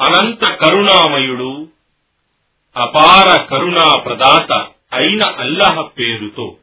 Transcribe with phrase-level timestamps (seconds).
[0.00, 1.68] అనంత కరుణామయుడు
[2.76, 4.52] అపార కరుణా ప్రదాత
[4.92, 6.56] అయిన అల్లాహ్ పేరుతో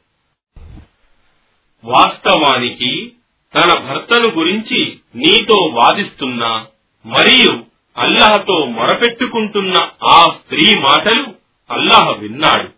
[1.83, 3.11] వాస్తవానికి
[3.55, 6.65] తన భర్తను గురించి నీతో వాదిస్తున్న
[7.05, 7.63] మరియు
[7.97, 9.73] అల్లహతో మొరపెట్టుకుంటున్న
[10.09, 11.34] ఆ స్త్రీ మాటలు
[11.71, 12.70] అల్లాహ్ విన్నాడు.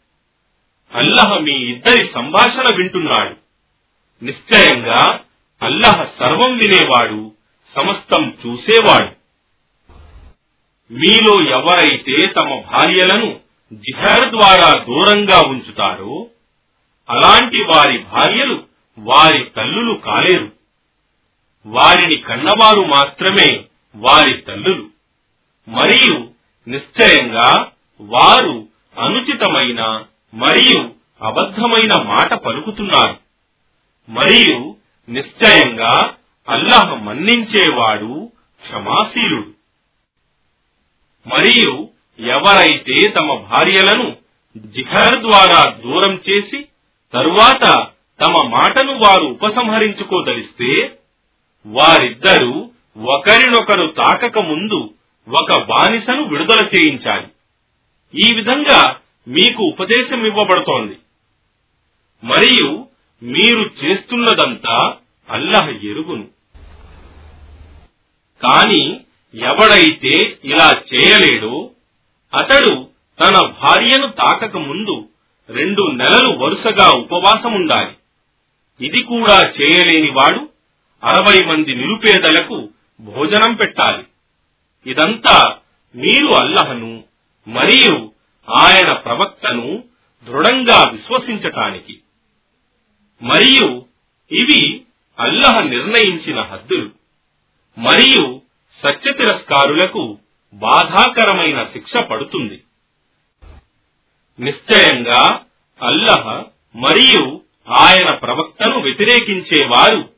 [0.94, 3.36] అల్లాహ్ మీ ఇద్దరి సంభాషణ వింటున్నాడు.
[4.24, 5.20] నిశ్చయంగా
[5.62, 7.32] అల్లాహ్ సర్వం వినేవాడు
[7.76, 9.21] సమస్తం చూసేవాడు.
[10.92, 13.40] మీలో ఎవరైతే తమ భార్యలను
[13.74, 16.28] జిహార్ ద్వారా దూరంగా ఉంచుతారో
[17.10, 18.64] అలాంటి వారి భార్యలు
[19.00, 20.52] వారి తల్లులు కాలేరు.
[21.66, 23.64] వారిని కన్నవారు మాత్రమే
[23.96, 24.90] వారి తల్లులు.
[25.70, 26.28] మరియు
[26.70, 27.68] నిశ్చయంగా
[28.02, 28.68] వారు
[29.00, 33.18] అనుచితమైన మరియు అబద్ధమైన మాట పలుకుతున్నారు.
[34.10, 34.76] మరియు
[35.10, 36.14] నిశ్చయంగా
[36.50, 39.61] అల్లాహ్ మన్నించేవాడు క్షమాశీలుడు.
[41.28, 41.90] మరియు
[42.20, 44.16] ఎవరైతే తమ భార్యలను
[44.58, 46.66] జిహర్ ద్వారా దూరం చేసి
[47.14, 47.88] తరువాత
[48.26, 50.98] తమ మాటను వారు ఉపసంహరించుకోదలిస్తే
[51.66, 54.94] వారిద్దరూ ఒకరినొకరు తాకక ముందు
[55.30, 57.28] ఒక బానిసను విడుదల చేయించాలి.
[58.16, 58.96] ఈ విధంగా
[59.28, 60.98] మీకు ఉపదేశం ఇవ్వబడుతోంది.
[62.24, 62.86] మరియు
[63.24, 64.96] మీరు చేస్తున్నదంతా
[65.30, 66.24] అల్లహ ఎరుగును.
[68.44, 69.00] కాని
[69.36, 71.72] ఎవడైతే ఇలా చేయలేడో
[72.40, 75.10] అతడు తన భార్యను తాకక ముందు
[75.50, 77.92] రెండు నెలలు వరుసగా ఉపవాసముండాలి.
[78.88, 80.50] ఇది కూడా చేయలేని వాడు
[81.04, 82.70] అరవై మంది నిరుపేదలకు
[83.02, 84.04] భోజనం పెట్టాలి.
[84.92, 85.58] ఇదంతా
[85.96, 87.04] మీరు అల్లహను
[87.48, 88.12] మరియు
[88.50, 89.84] ఆయన ప్రవక్తను
[90.24, 92.00] దృఢంగా విశ్వసించటానికి.
[93.22, 93.86] మరియు
[94.32, 94.82] ఇవి
[95.20, 96.90] అల్లహ నిర్ణయించిన హద్దులు.
[97.78, 98.41] మరియు
[98.88, 100.18] సత్య తిరస్కారులకు
[100.54, 102.64] బాధాకరమైన శిక్ష పడుతుంది.
[104.40, 105.40] నిశ్చయంగా
[105.82, 106.44] అల్లహ
[106.76, 110.10] మరియు ఆయన ప్రవక్తను వ్యతిరేకించేవారు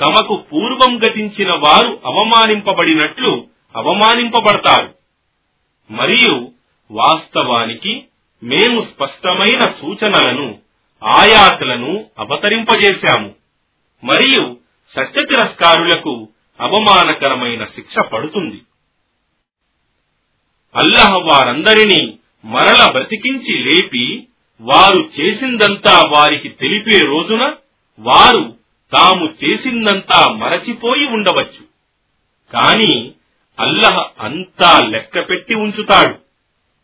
[0.00, 3.46] తమకు పూర్వం గతించిన వారు అవమానింపబడినట్లు
[3.76, 4.94] అవమానింపబడతారు.
[5.90, 6.52] మరియు
[6.90, 8.04] వాస్తవానికి
[8.42, 10.58] మేము స్పష్టమైన సూచనలను
[11.04, 13.34] ఆయాతలను అవతరింపజేశాము.
[14.04, 14.56] మరియు
[14.96, 16.28] సత్య తిరస్కారులకు
[16.60, 18.62] అవమానకరమైన శిక్ష పడుతుంది.
[20.76, 24.26] అల్లహ వారందరినీ మరల బ్రతికించి లేపి
[24.60, 27.54] వారు చేసిందంతా వారికి తెలిపే రోజున
[27.98, 28.56] వారు
[28.92, 31.64] తాము చేసిందంతా మరచిపోయి ఉండవచ్చు.
[32.52, 33.12] కాని
[33.58, 36.18] అల్లహ అంతా లెక్క పెట్టి ఉంచుతాడు.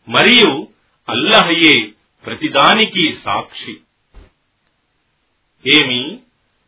[0.09, 0.67] మరియు
[1.09, 1.89] అల్లహయే
[2.25, 3.77] ప్రతిదానికి సాక్షి.
[5.67, 6.19] ఏమి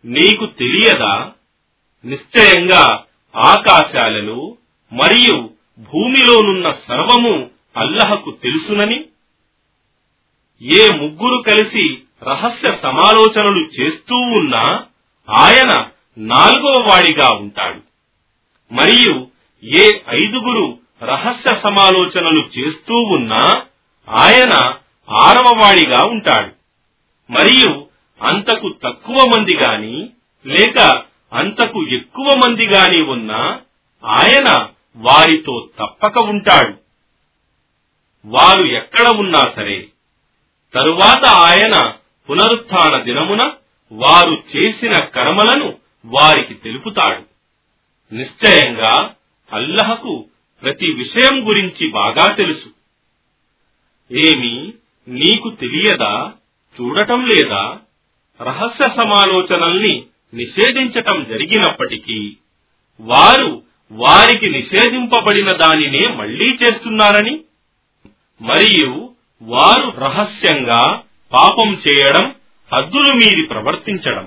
[0.05, 1.34] నీకు తెలియదా?
[2.05, 3.03] నిశ్చయంగా
[3.35, 4.57] ఆకాశాలలో
[4.93, 5.49] మరియు
[5.79, 9.05] భూమిలోనున్న సర్వము అల్లహకు తెలుసునని
[10.61, 14.85] ఏ ముగ్గురు కలిసి రహస్య సమాలోచనలు చేస్తూ ఉన్నా
[15.29, 17.81] ఆయన నాలుగవ వాడిగా ఉంటాడు.
[18.73, 19.27] మరియు
[19.63, 23.61] ఏ ఐదుగురు రహస్య సమాలోచనలు చేస్తూ ఉన్నా
[24.09, 24.53] ఆయన
[25.09, 26.51] ఆరవ వాడిగా ఉంటాడు.
[27.31, 27.85] మరియు
[28.21, 30.09] అంతకు తక్కువ మంది గాని
[30.45, 33.61] లేక అంతకు ఎక్కువ మంది గాని ఉన్నా
[34.05, 36.73] ఆయన వారితో తప్పక ఉంటాడు.
[38.25, 39.87] వారు ఎక్కడ ఉన్నా సరే
[40.73, 41.93] తరువాత ఆయన
[42.29, 43.53] పునరుత్న దినమున
[43.91, 47.23] వారు చేసిన కర్మలను వారికి తెలుపుతాడు.
[48.15, 49.15] నిశ్చయంగా
[49.53, 50.25] అల్లహకు
[50.63, 52.69] ప్రతి విషయం గురించి బాగా తెలుసు.
[54.11, 54.73] ఏమి
[55.07, 56.33] నీకు తెలియదా
[56.81, 57.79] చూడటం లేదా
[58.41, 62.19] రహస్య సమాలోచనల్ని నిషేధించటం జరిగినప్పటికీ
[62.99, 63.49] వారు
[63.91, 67.35] వారికి నిషేధింపబడిన దానినే మళ్ళీ చేస్తున్నారని
[68.41, 68.89] మరియు
[69.41, 70.81] వారు రహస్యంగా
[71.31, 72.25] పాపం చేయడం
[72.71, 74.25] హద్దులు మీరి ప్రవర్తించడం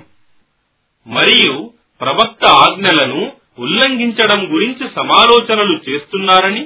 [1.06, 1.54] మరియు
[2.00, 3.20] ప్రవక్త ఆజ్ఞలను
[3.58, 6.64] ఉల్లంఘించడం గురించి సమాలోచనలు చేస్తున్నారని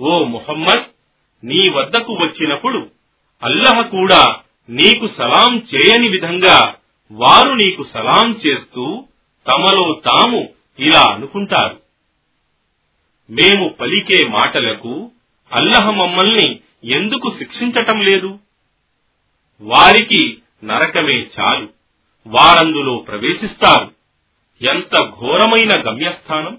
[0.00, 0.86] ఓ ముహమ్మద్
[1.42, 2.80] నీ వద్దకు వచ్చినప్పుడు
[3.42, 4.22] అల్లహ కూడా
[4.68, 6.56] నీకు సలాం చేయని విధంగా
[7.10, 9.04] వారు నీకు సలాం చేస్తూ
[9.46, 11.82] తమలో తాము ఇలా అనుకుంటారు.
[13.30, 15.10] మేము పలికే మాటలకు
[15.52, 18.38] అల్లహ మమ్మల్ని ఎందుకు శిక్షించటం లేదు?
[19.60, 21.68] వారికి నరకమే చాలు.
[22.26, 23.90] వారందులో ప్రవేశిస్తారు.
[24.60, 26.58] ఎంత ఘోరమైన గమ్యస్థానం!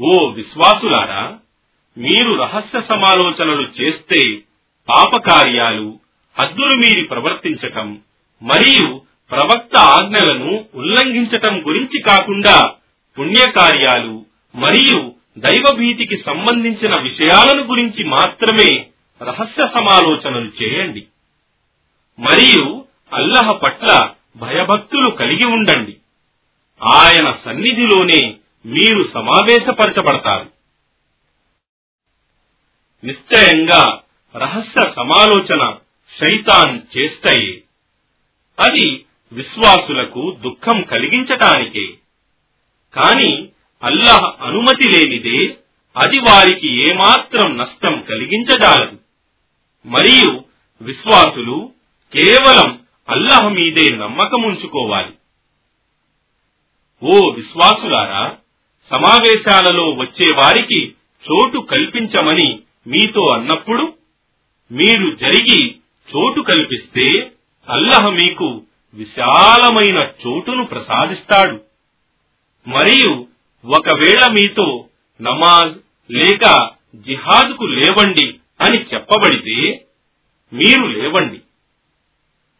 [0.00, 1.38] ఓ విశ్వాసులారా
[1.96, 4.36] మీరు రహస్య సమాలోచనలు చేస్తే
[4.88, 6.00] పాపకార్యాలు
[6.36, 8.02] హద్దులు మీరి ప్రవర్తించటం
[8.42, 12.74] మరియు ప్రవక్త ఆజ్ఞలను ఉల్లంఘించటం గురించి కాకుండా
[13.18, 18.86] పుణ్యకార్యాలు మరియు దైవభీతికి సంబంధించిన విషయాలను గురించి మాత్రమే
[19.22, 21.06] రహస్య సమాలోచనలు చేయండి.
[22.18, 25.96] మరియు అల్లహ పట్ల భయభక్తులు కలిగి ఉండండి.
[26.82, 28.36] ఆయన సన్నిధిలోనే
[28.66, 30.50] మీరు సమావేశపరచబడతారు.
[33.06, 34.00] నిశ్చయంగా
[34.36, 35.74] రహస్య సమాలోచన
[36.24, 37.62] శైతాన్ చేస్తయే.
[38.58, 41.86] అది విశ్వాసులకు దుఃఖం కలిగించటానికే.
[42.94, 43.48] కాని
[43.82, 45.56] అల్లాహ్ అనుమతి లేనిదే
[45.96, 48.98] అది వారికి ఏమాత్రం నష్టం కలిగించజాలదు.
[49.86, 50.44] మరియు
[50.82, 51.72] విశ్వాసులు
[52.14, 55.12] కేవలం అల్లాహ్ మీదే నమ్మకముంచుకోవాలి.
[57.02, 58.36] ఓ విశ్వాసులారా
[58.90, 60.94] సమావేశాలలో వచ్చేవారికి
[61.30, 63.94] చోటు కల్పించమని మీతో అన్నప్పుడు
[64.72, 65.76] మీరు జరిగి
[66.16, 67.32] చోటు కల్పిస్తే
[67.68, 68.62] అల్లహ మీకు
[68.94, 71.60] విశాలమైన చోటును ప్రసాదిస్తాడు.
[72.68, 73.26] మరియు
[73.66, 74.88] ఒకవేళ మీతో
[75.22, 75.78] నమాజ్
[76.12, 79.86] లేక జిహాద్కు లేవండి అని చెప్పబడితే
[80.52, 81.40] మీరు లేవండి.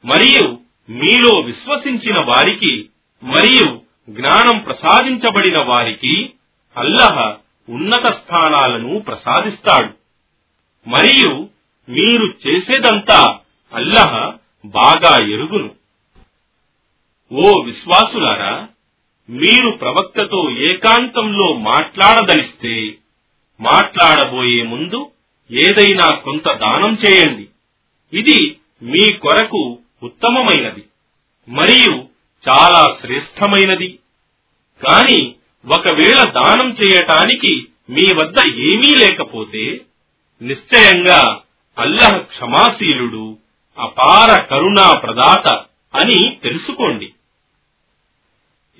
[0.04, 0.58] మరియు
[0.90, 2.88] మీలో విశ్వసించిన వారికి
[3.22, 6.32] మరియు జ్ఞానం ప్రసాదించబడిన వారికి
[6.76, 7.34] అల్లహ
[7.68, 9.94] ఉన్నత స్థానాలను ప్రసాదిస్తాడు.
[10.88, 11.48] మరియు
[11.88, 13.38] మీరు చేసేదంతా
[13.72, 14.32] అల్లహ
[14.64, 15.74] బాగా ఎరుగును.
[17.32, 18.68] ఓ విశ్వాసులారా
[19.30, 22.94] మీరు ప్రవక్తతో ఏకాంతంలో మాట్లాడదలిస్తే
[23.60, 25.10] మాట్లాడబోయే ముందు
[25.50, 27.48] ఏదైనా కొంత దానం చేయండి.
[28.12, 30.84] ఇది మీ కొరకు ఉత్తమమైనది
[31.48, 32.08] మరియు
[32.48, 33.98] చాలా శ్రేష్టమైనది.
[34.84, 35.34] కాని
[35.66, 39.80] ఒకవేళ దానం చేయటానికి మీ వద్ద ఏమీ లేకపోతే
[40.42, 41.40] నిశ్చయంగా
[41.78, 43.38] అల్లహ క్షమాశీలుడు
[43.78, 45.48] అపార కరుణా ప్రదాత
[46.00, 47.12] అని తెలుసుకోండి.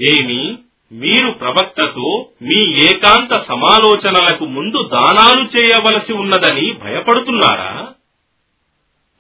[0.00, 0.58] ఏమి?
[0.92, 7.88] మీరు ప్రవక్తతో మీ ఏకాంత సమాలోచనలకు ముందు దానాలు చేయవలసి ఉన్నదని భయపడుతున్నారా?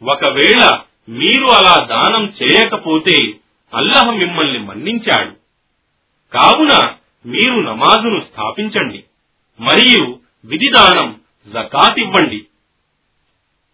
[0.02, 3.34] ఒకవేళ మీరు అలా దానం చేయకపోతే
[3.74, 5.30] అల్లహ మిమ్మల్ని మన్నించాడు.
[6.36, 6.94] కావున
[7.26, 9.04] మీరు నమాజును స్థాపించండి.
[9.60, 11.20] మరియు విధిదానం
[11.52, 12.46] జకాత్ ఇవ్వండి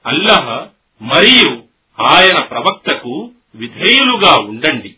[0.07, 0.67] అల్లహ
[1.03, 1.63] మరియు
[2.00, 4.94] ఆయన ప్రవక్తకు విధేయులుగా ఉండండి.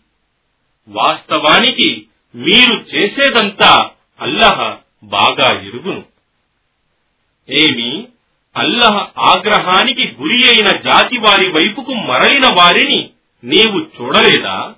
[0.88, 3.90] వాస్తవానికి మీరు చేసేదంతా
[4.20, 6.04] అల్లహ బాగా ఎరుగును.
[7.50, 8.08] ఏమి
[8.56, 13.10] అల్లహ ఆగ్రహానికి గురి అయిన జాతి వారి వైపుకు మరలిన వారిని
[13.44, 14.74] నీవు చూడలేదా?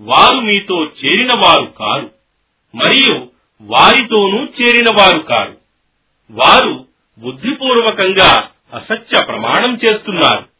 [0.00, 2.10] వారు మీతో చేరిన వారు కారు
[2.74, 3.28] మరియు
[3.60, 5.58] వారితోనూ చేరిన వారు కారు.
[6.30, 6.86] వారు
[7.18, 10.51] బుద్ధిపూర్వకంగా అసత్య ప్రమాణం చేస్తున్నారు.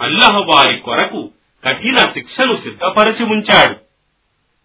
[0.00, 1.30] అల్లహ వారి కొరకు
[1.64, 3.76] కఠిన శిక్షను సిద్ధపరచి ఉంచాడు.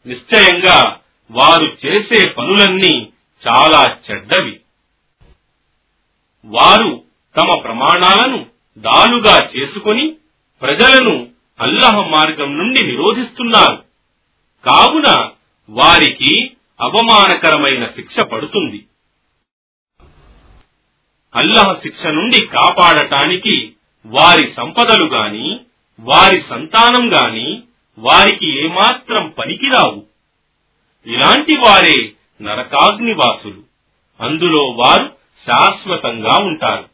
[0.08, 1.00] నిశ్చయంగా
[1.32, 3.10] వారు చేసే పనులన్నీ
[3.48, 4.60] చాలా చెడ్డవి.
[6.46, 7.04] వారు
[7.38, 8.46] తమ ప్రమాణాలను
[8.78, 10.16] దాలుగా చేసుకొని
[10.62, 11.28] ప్రజలను
[11.60, 13.84] అల్లహ మార్గం నుండి నిరోధిస్తున్నారు.
[14.66, 15.32] కావున
[15.70, 16.52] వారికి
[16.82, 18.86] అవమానకరమైన శిక్ష పడుతుంది.
[21.36, 23.74] అల్లహ శిక్ష నుండి కాపాడటానికి
[24.06, 25.60] వారి సంపదలు గాని
[26.00, 27.64] వారి సంతానం గాని
[28.00, 30.06] వారికి ఏమాత్రం పనికిరావు.
[31.06, 32.12] ఇలాంటి వారే
[32.42, 33.62] నరకాగ్నివాసులు.
[34.22, 35.14] అందులో వారు
[35.48, 36.90] శాశ్వతంగా ఉంటారు.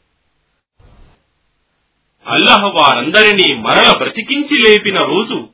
[2.28, 5.50] అల్లహ వారందరినీ మరల బ్రతికించి లేపిన రోజు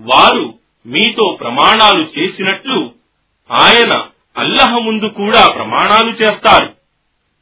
[0.00, 2.94] వారు మీతో ప్రమాణాలు చేసినట్లు
[3.50, 4.06] ఆయన
[4.36, 6.74] అల్లహ ముందు కూడా ప్రమాణాలు చేస్తారు.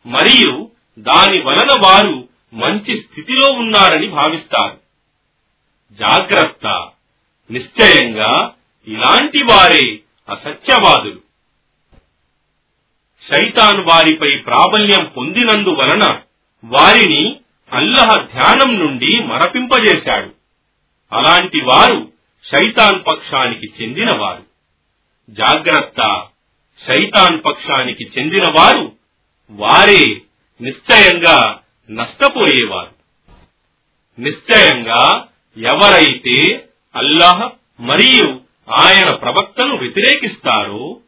[0.07, 4.81] మరియు దాని వలన వారు మంచి స్థితిలో ఉన్నారని భావిస్తారు.
[5.93, 6.89] జాగ్రత్త.
[7.51, 8.53] నిశ్చయంగా
[8.89, 11.21] ఇలాంటి వారే అసత్యవాదులు.
[13.33, 16.21] శైతాన్ వారిపై ప్రాబల్యం పొందినందువలన
[16.65, 17.41] వారిని
[17.73, 20.35] అల్లహ ధ్యానం నుండి మరపింపజేశాడు.
[21.13, 22.13] అలాంటి వారు
[22.55, 24.47] శైతాన్ పక్షానికి చెందినవారు.
[25.31, 26.27] జాగ్రత్త.
[26.89, 28.97] శైతాన్ పక్షానికి చెందినవారు
[29.51, 30.05] వారే
[30.61, 32.97] నిశ్చయంగా నష్టపోయేవారు.
[34.21, 35.27] నిశ్చయంగా
[35.57, 37.51] ఎవరైతే అల్లాహ్
[37.81, 38.41] మరియు
[38.71, 41.01] ఆయన ప్రవక్తను వ్యతిరేకిస్తారో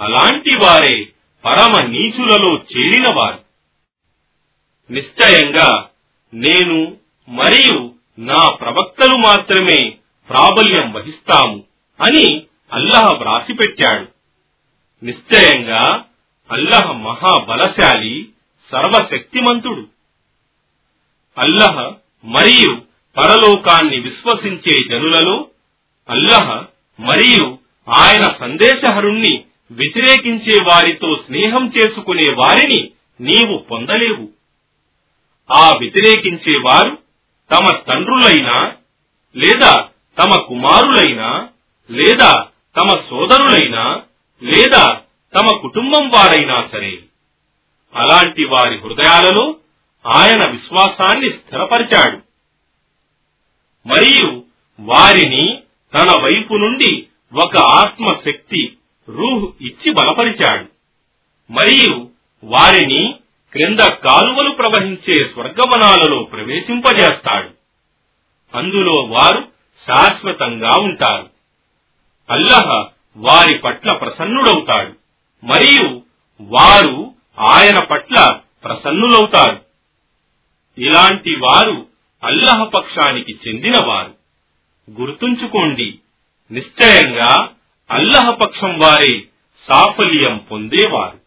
[0.00, 1.08] అలాంటి వారే
[1.44, 3.38] పరమ నీచులలో చేరినవారు.
[4.92, 5.88] నిశ్చయంగా
[6.34, 6.96] నేను
[7.28, 9.96] మరియు నా ప్రవక్తలు మాత్రమే
[10.28, 11.64] ప్రాబల్యం వహిస్తాము
[12.00, 14.06] అని అల్లహ వ్రాసిపెట్టాడు.
[15.04, 16.04] నిశ్చయంగా
[16.50, 18.28] అల్లహ మహాబలశాలి
[18.70, 19.95] సర్వశక్తిమంతుడు.
[21.38, 21.92] అల్లహ
[22.24, 22.72] మరియు
[23.16, 25.48] పరలోకాన్ని విశ్వసించే జనులలో
[26.08, 26.64] అల్లహ
[27.00, 32.90] మరియు ఆయన సందేశహరుణ్ణి వ్యతిరేకించే వారితో స్నేహం చేసుకునే వారిని
[33.20, 34.28] నీవు పొందలేవు.
[35.52, 36.98] ఆ వ్యతిరేకించే వారు
[37.50, 38.74] తమ తండ్రులైనా
[39.36, 39.88] లేదా
[40.18, 41.48] తమ కుమారులైనా
[41.90, 44.02] లేదా తమ సోదరులైనా
[44.42, 45.00] లేదా
[45.34, 46.98] తమ కుటుంబం వారైనా సరే.
[47.94, 49.56] అలాంటి వారి హృదయాలలో
[50.06, 52.16] ఆయన విశ్వాసాన్ని స్థిరపరిచాడు.
[53.88, 54.42] మరియు
[54.80, 55.62] వారిని
[55.94, 58.76] తన వైపు నుండి ఒక ఆత్మశక్తి
[59.08, 60.66] రూహ్ ఇచ్చి బలపరిచాడు.
[61.52, 62.08] మరియు
[62.44, 63.14] వారిని
[63.52, 67.50] క్రింద కాలువలు ప్రవహించే స్వర్గవనాలలో ప్రవేశింపజేస్తాడు.
[68.56, 69.48] అందులో వారు
[69.86, 71.30] శాశ్వతంగా ఉంటారు.
[72.30, 72.86] అల్లహ
[73.16, 74.92] వారి పట్ల ప్రసన్నుడవుతాడు.
[75.46, 76.02] మరియు
[76.40, 79.65] వారు ఆయన పట్ల ప్రసన్నులవుతారు.
[80.78, 81.88] ఇలాంటి వారు
[82.24, 84.14] అల్లహ పక్షానికి చెందినవారు.
[84.90, 85.98] గుర్తుంచుకోండి
[86.50, 87.48] నిశ్చయంగా
[87.90, 89.22] అల్లహ పక్షం వారే
[89.70, 91.20] సాఫల్యం పొందేవారు.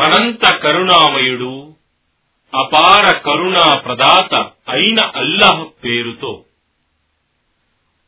[0.00, 1.74] అనంత కరుణామయుడు
[2.54, 4.34] అపార కరుణా ప్రదాత
[4.68, 6.44] అయిన అల్లాహ్ పేరుతో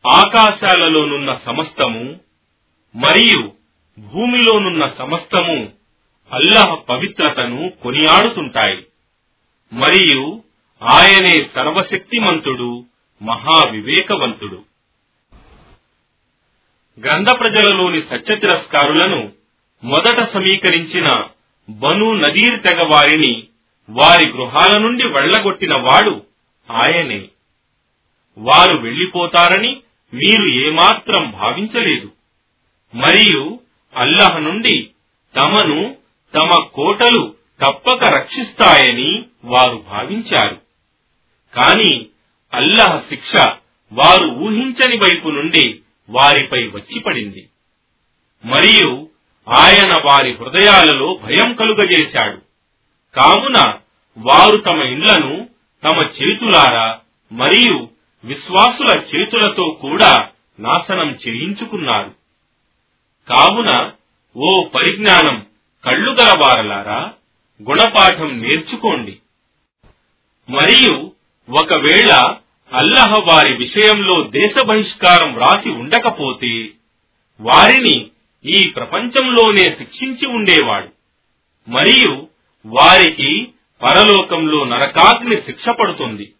[0.07, 2.21] ఆకాశాలలోనున్న సమస్తము
[2.97, 3.53] మరియు
[3.99, 5.73] భూమిలోనున్న సమస్తము
[6.33, 8.87] అల్లాహ్ పవిత్రతను కొనియాడుతుంటాయి.
[9.73, 10.43] మరియు
[10.83, 12.85] ఆయనే సర్వశక్తిమంతుడు
[13.23, 14.65] మహావివేకవంతుడు.
[17.01, 19.33] గ్రంథ ప్రజలలోని సత్య తిరస్కారులను
[19.85, 21.25] మొదట సమీకరించిన
[21.71, 23.43] బను నదీర్ తెగ వారిని
[23.91, 26.23] వారి గృహాల నుండి వెళ్ళగొట్టిన వాడు
[26.71, 27.29] ఆయనే.
[28.39, 29.83] వారు వెళ్ళిపోతారని
[30.15, 32.13] మీరు ఏమాత్రం భావించలేదు.
[32.95, 33.59] మరియు
[33.97, 34.91] అల్లహ నుండి
[35.41, 35.97] తమను
[36.35, 40.61] తమ కోటలు తప్పక రక్షిస్తాయని వారు భావించారు.
[41.55, 42.07] కాని
[42.55, 43.47] అల్లహ శిక్ష
[43.93, 47.49] వారు ఊహించని వైపు నుండి వారిపై వచ్చిపడింది.
[48.45, 49.09] మరియు
[49.49, 52.37] ఆయన వారి హృదయాలలో భయం కలుగజేశాడు.
[53.17, 53.75] కావున
[54.19, 55.49] వారు తమ ఇండ్లను
[55.85, 57.01] తమ చేతులారా
[57.33, 57.89] మరియు
[58.25, 60.29] విశ్వాసుల చేతులతో కూడా
[60.61, 62.15] నాశనం చేయించుకున్నారు.
[63.33, 63.93] కావున
[64.37, 65.47] ఓ పరిజ్ఞానం
[65.85, 67.13] కళ్ళు గలవారలారా
[67.63, 69.17] గుణపాఠం నేర్చుకోండి.
[70.51, 71.13] మరియు
[71.51, 72.35] ఒకవేళ
[72.73, 76.69] అల్లహ వారి విషయంలో దేశ బహిష్కారం వ్రాసి ఉండకపోతే
[77.41, 78.07] వారిని
[78.45, 80.89] ఈ ప్రపంచంలోనే శిక్షించి ఉండేవాడు.
[81.71, 82.29] మరియు
[82.67, 83.49] వారికి
[83.83, 86.33] పరలోకంలో నరకాగ్ని శిక్ష పడుతుంది.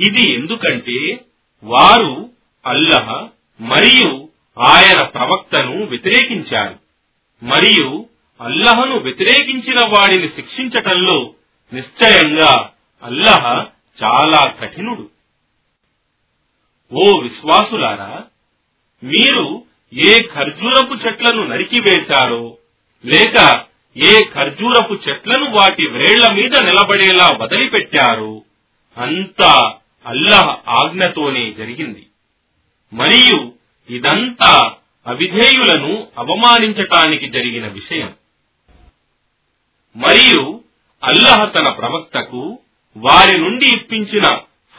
[0.00, 1.20] ఇది ఎందుకంటే
[1.62, 2.30] వారు
[2.66, 3.28] అల్లహ
[3.60, 6.78] మరియు ఆయన ప్రవక్తను వ్యతిరేకించారు.
[7.44, 8.06] మరియు
[8.40, 11.34] అల్లహను వ్యతిరేకించిన వాడిని శిక్షించటంలో
[11.72, 12.70] నిశ్చయంగా
[13.02, 13.66] అల్లహ
[14.02, 15.10] చాలా కఠినుడు.
[16.92, 18.24] ఓ విశ్వాసులారా
[19.04, 19.64] మీరు
[19.94, 22.58] ఏ ఖర్జూరపు చెట్లను నరికివేశారో
[23.04, 23.64] లేక
[23.96, 28.42] ఏ ఖర్జూరపు చెట్లను వాటి వ్రేళ్ళ మీద నిలబడేలా వదిలిపెట్టారో
[28.96, 29.74] అంతా
[30.06, 32.06] అల్లహ ఆజ్ఞతోనే జరిగింది.
[32.92, 33.52] మరియు
[33.90, 34.72] ఇదంతా
[35.06, 38.14] అవిధేయులను అవమానించటానికి జరిగిన విషయం.
[39.96, 40.60] మరియు
[41.04, 42.58] అల్లహ తన ప్రవక్తకు
[42.96, 44.22] వారి నుండి ఇప్పించిన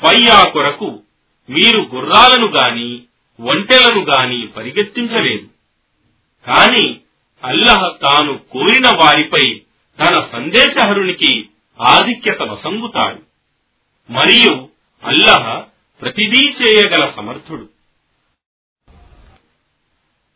[0.01, 1.03] ఫయ్యా కొరకు
[1.49, 3.01] మీరు గుర్రాలను గాని
[3.39, 5.47] ఒంటెలను గాని పరిగెత్తించలేదు.
[6.47, 6.97] కాని
[7.43, 9.61] అల్లహ తాను కోరిన వారిపై
[9.99, 11.49] తన సందేశహరునికి
[11.81, 13.21] ఆధిక్యత వసంగుతాడు.
[14.11, 14.69] మరియు
[15.03, 15.63] అల్లహ
[16.01, 17.69] ప్రతిదీ చేయగల సమర్థుడు.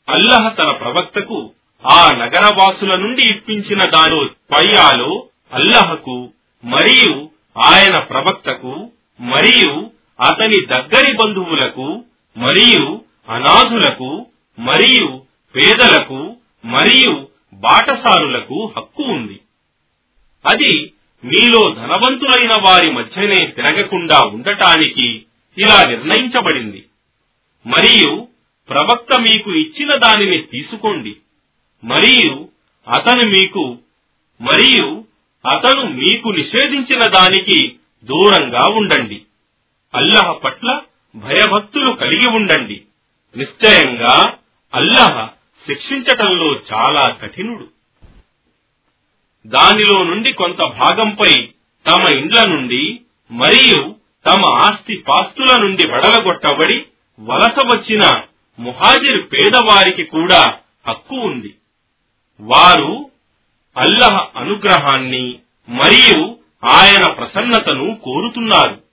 [0.10, 1.52] అల్లహ తన ప్రవక్తకు
[1.86, 6.30] ఆ నగరవాసుల నుండి ఇప్పించిన దాని పయ్యాలు అల్లహకు
[6.64, 9.90] మరియు ఆయన ప్రవక్తకు మరియు
[10.22, 12.04] అతని దగ్గరి బంధువులకు
[12.38, 14.26] మరియు అనాథులకు
[14.60, 15.24] మరియు
[15.56, 16.36] పేదలకు
[16.66, 19.42] మరియు బాటసారులకు హక్కు ఉంది.
[20.46, 20.94] అది
[21.26, 25.26] మీలో ధనవంతులైన వారి మధ్యనే తిరగకుండా ఉండటానికి
[25.58, 26.86] ఇలా నిర్ణయించబడింది.
[27.68, 28.28] మరియు
[28.70, 31.16] ప్రవక్త మీకు ఇచ్చిన దానిని తీసుకోండి.
[31.84, 32.48] మరియు
[32.88, 33.78] అతను మీకు
[34.42, 35.04] మరియు
[35.46, 39.22] అతను మీకు నిషేధించిన దానికి దూరంగా ఉండండి.
[39.96, 40.82] అల్లహ పట్ల
[41.16, 42.82] భయభక్తులు కలిగి ఉండండి.
[43.38, 44.34] నిశ్చయంగా
[44.74, 45.26] అల్లహ
[45.68, 47.68] శిక్షించటంలో చాలా కఠినుడు.
[49.48, 51.50] దానిలో నుండి కొంత భాగంపై
[51.92, 53.00] తమ ఇండ్ల నుండి
[53.32, 53.96] మరియు
[54.26, 56.86] తమ ఆస్తి పాస్తుల నుండి వడలగొట్టబడి
[57.20, 58.02] వలస వచ్చిన
[58.60, 60.58] ముహాజిర్ పేదవారికి కూడా
[60.88, 61.56] హక్కు ఉంది.
[62.42, 63.12] వారు
[63.78, 66.38] అల్లహ అనుగ్రహాన్ని మరియు
[66.70, 68.84] ఆయన ప్రసన్నతను కోరుతున్నారు.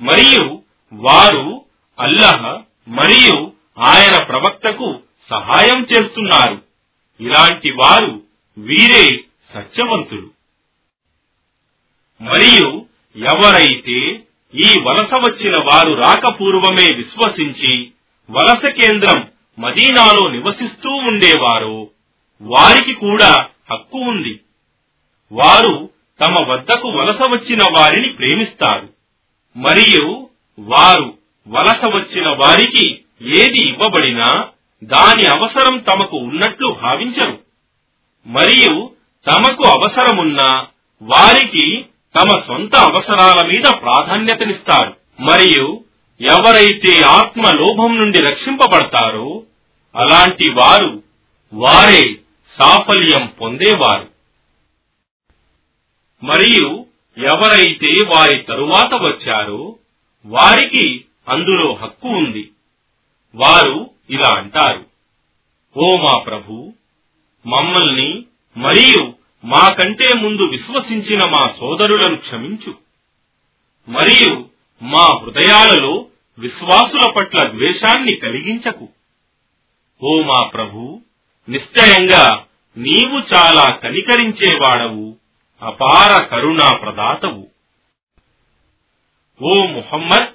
[0.00, 1.64] మరియు వారు
[2.00, 6.62] అల్లహ మరియు ఆయన ప్రవక్తకు సహాయం చేస్తున్నారు.
[7.20, 8.22] ఇలాంటి వారు
[8.58, 9.20] వీరే
[9.54, 10.30] సత్యవంతులు.
[12.20, 14.22] మరియు ఎవరైతే
[14.54, 17.92] ఈ వలస వచ్చిన వారు రాకపూర్వమే విశ్వసించి
[18.30, 21.88] వలస కేంద్రం మదీనాలో నివసిస్తూ ఉండేవారో
[22.42, 24.40] వారికి కూడా హక్కు ఉంది.
[25.32, 25.90] వారు
[26.26, 28.88] తమ వద్దకు వలస వచ్చిన వారిని ప్రేమిస్తారు.
[29.56, 30.28] మరియు
[30.58, 31.18] వారు
[31.48, 33.00] వలస వచ్చిన వారికి
[33.38, 34.48] ఏది ఇవ్వబడినా
[34.84, 37.38] దాని అవసరం తమకు ఉన్నట్లు భావించరు.
[38.26, 38.90] మరియు
[39.26, 40.66] తమకు అవసరమున్నా
[41.02, 41.84] వారికి
[42.16, 44.96] తమ సొంత అవసరాల మీద ప్రాధాన్యతనిస్తారు.
[45.20, 45.84] మరియు
[46.20, 49.42] ఎవరైతే ఆత్మ లోభం నుండి రక్షింపబడతారో
[49.96, 51.02] అలాంటి వారు
[51.54, 52.16] వారే
[52.58, 54.10] సాఫల్యం పొందేవారు.
[56.24, 56.86] మరియు
[57.18, 59.76] ఎవరైతే వారి తరువాత వచ్చారో
[60.26, 62.50] వారికి అందులో హక్కు ఉంది.
[63.34, 64.86] వారు ఇలా అంటారు
[65.76, 66.72] ఓ మా ప్రభు
[67.46, 68.24] మమ్మల్ని
[68.56, 69.12] మరియు
[69.44, 72.74] మాకంటే ముందు విశ్వసించిన మా సోదరులను క్షమించు.
[73.88, 74.48] మరియు
[74.82, 76.06] మా హృదయాలలో
[76.38, 78.88] విశ్వాసుల పట్ల ద్వేషాన్ని కలిగించకు.
[80.02, 81.00] ఓ మా ప్రభు
[81.48, 82.44] నిశ్చయంగా
[82.78, 85.16] నీవు చాలా కనికరించేవాడవు.
[85.62, 87.48] అపార కరుణా ప్రదాతవు
[89.42, 90.28] ఓ ముహమ్మద్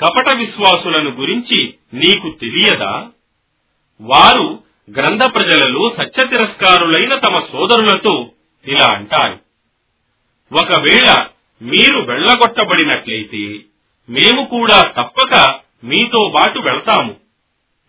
[0.00, 3.10] కపట విశ్వాసులను గురించి నీకు తెలియదా?
[4.00, 8.30] వారు గ్రంథ ప్రజలలో సత్య తిరస్కారులైన తమ సోదరులతో
[8.66, 9.40] ఇలా అంటారు.
[10.52, 11.26] ఒకవేళ
[11.62, 13.58] మీరు వెళ్ళగొట్టబడినట్లయితే
[14.10, 17.16] మేము కూడా తప్పక మీతో బాటు వెళ్తాము.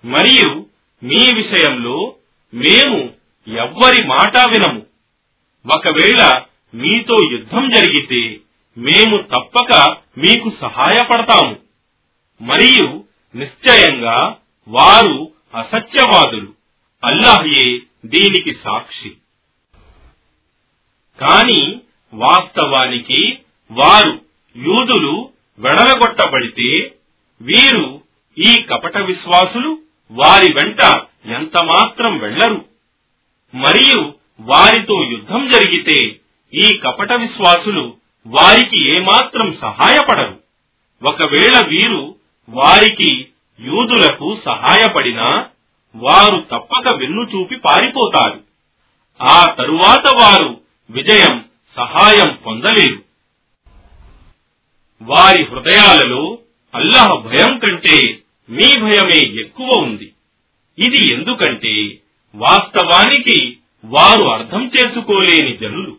[0.06, 0.66] మరియు
[1.04, 2.16] మీ విషయంలో
[2.54, 3.15] మేము
[3.48, 4.86] ఎవ్వరి మాట వినము.
[5.76, 6.42] ఒకవేళ
[6.76, 8.40] మీతో యుద్ధం జరిగితే
[8.78, 11.58] మేము తప్పక మీకు సహాయపడతాము.
[12.42, 13.04] మరియు
[13.36, 14.36] నిశ్చయంగా
[14.68, 16.54] వారు అసత్యవాదులు.
[17.04, 19.10] అల్లాహ్యే దీనికి సాక్షి.
[21.22, 21.82] కాని
[22.14, 23.40] వాస్తవానికి
[23.72, 24.22] వారు
[24.58, 26.96] యూదులు వెడలగొట్టబడితే
[27.42, 28.02] వీరు
[28.38, 29.80] ఈ కపట విశ్వాసులు
[30.12, 30.82] వారి వెంట
[31.26, 32.75] ఎంతమాత్రం వెళ్ళరు
[33.56, 36.16] మరియు వారితో యుద్ధం జరిగితే
[36.54, 40.40] ఈ కపట విశ్వాసులు వారికి ఏమాత్రం సహాయపడరు.
[41.04, 42.16] ఒకవేళ వీరు
[42.50, 43.28] వారికి
[43.60, 45.30] యూదులకు సహాయపడినా
[45.96, 48.44] వారు తప్పక వెన్ను చూపి పారిపోతారు.
[49.22, 53.04] ఆ తరువాత వారు విజయం సహాయం పొందలేరు.
[55.02, 56.38] వారి హృదయాలలో
[56.76, 60.14] అల్లాహ్ భయం కంటే మీ భయమే ఎక్కువ ఉంది.
[60.80, 61.98] ఇది ఎందుకంటే
[62.36, 65.98] వాస్తవానికి వారు అర్థం చేసుకోలేని జనులు.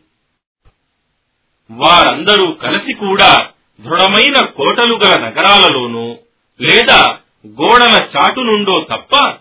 [1.70, 3.48] వారందరూ కలిసి కూడా
[3.80, 6.16] దృఢమైన కోటలు గల నగరాలలోనూ
[6.60, 9.34] లేదా గోడల చాటు నుండో తప్ప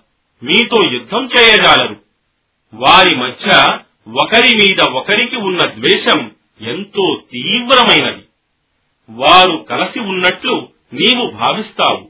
[0.44, 2.02] మీతో యుద్ధం చేయజాలరు.
[2.74, 3.80] వారి మధ్య
[4.14, 6.32] ఒకరి మీద ఒకరికి ఉన్న ద్వేషం
[6.62, 8.24] ఎంతో తీవ్రమైనది.
[9.10, 12.10] వారు కలిసి ఉన్నట్లు నీవు భావిస్తావు.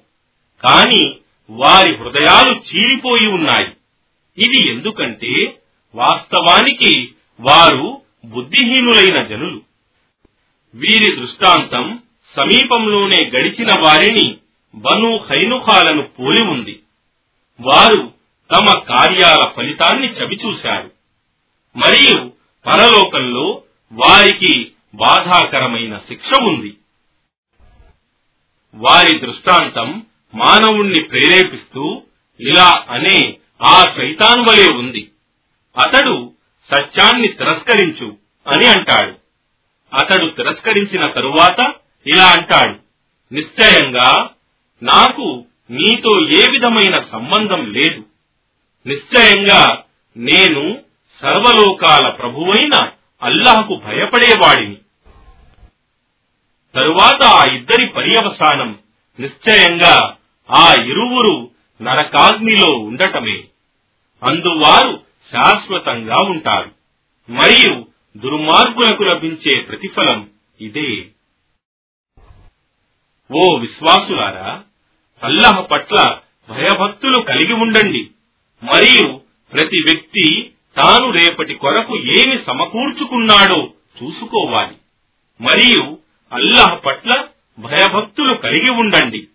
[0.63, 1.15] కాని
[1.50, 3.67] వారి హృదయాలు చీలిపోయి ఉన్నాయి.
[4.38, 5.60] ఇది ఎందుకంటే
[5.95, 9.62] వాస్తవానికి వారు బుద్ధిహీనులైన జనులు.
[10.76, 12.00] వీరి దృష్టాంతం
[12.36, 14.38] సమీపంలోనే గడిచిన వారిని
[14.76, 16.80] బను హైనుఖాలను పోలి ఉంది.
[17.62, 18.13] వారు
[18.52, 20.91] తమ కార్యాల ఫలితాన్ని చవిచూశారు.
[21.78, 22.32] మరియు
[22.65, 26.78] పరలోకంలో వారికి బాధాకరమైన శిక్ష ఉంది.
[28.76, 32.04] వారి దృష్టాంతం మానవుణ్ణి ప్రేరేపిస్తూ
[32.39, 35.12] ఇలా అనే ఆ శైతాన్ వలె ఉంది.
[35.78, 36.34] అతడు
[36.76, 38.18] సత్యాన్ని తిరస్కరించు
[38.54, 39.13] అని అంటాడు.
[39.96, 41.74] అతడు తిరస్కరించిన తరువాత
[42.08, 42.80] ఇలా అంటాడు.
[43.34, 44.30] నిశ్చయంగా
[44.84, 48.04] నాకు నీతో ఏ విధమైన సంబంధం లేదు.
[48.88, 49.84] నిశ్చయంగా
[50.18, 50.82] నేను
[51.22, 52.91] సర్వలోకాల ప్రభువైన
[53.24, 54.78] అల్లాహకు భయపడేవాడిని.
[56.76, 58.80] తరువాత ఆ ఇద్దరి పర్యవసానం
[59.20, 60.15] నిశ్చయంగా
[60.52, 63.44] ఆ ఇరువురు నరకాగ్నిలో ఉండటమే.
[64.24, 66.72] అందువారు శాశ్వతంగా ఉంటారు.
[67.32, 67.86] మరియు
[68.18, 70.30] దుర్మార్గులకు లభించే ప్రతిఫలం
[70.62, 71.08] ఇదే.
[73.32, 74.64] ఓ విశ్వాసులారా
[75.24, 78.10] అల్లహ పట్ల భయభక్తులు కలిగి ఉండండి.
[78.64, 79.22] మరియు
[79.54, 84.76] ప్రతి వ్యక్తి తాను రేపటి కొరకు ఏమి సమకూర్చుకున్నాడో చూసుకోవాలి.
[85.42, 85.98] మరియు
[86.34, 87.28] అల్లాహ్ పట్ల
[87.60, 89.28] భయభక్తులు కలిగి ఉండండి.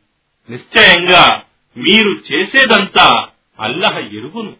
[0.50, 1.42] నిశ్చయంగా
[1.76, 3.28] మీరు చేసేదంతా
[3.60, 4.56] అల్లహ ఎరుగును.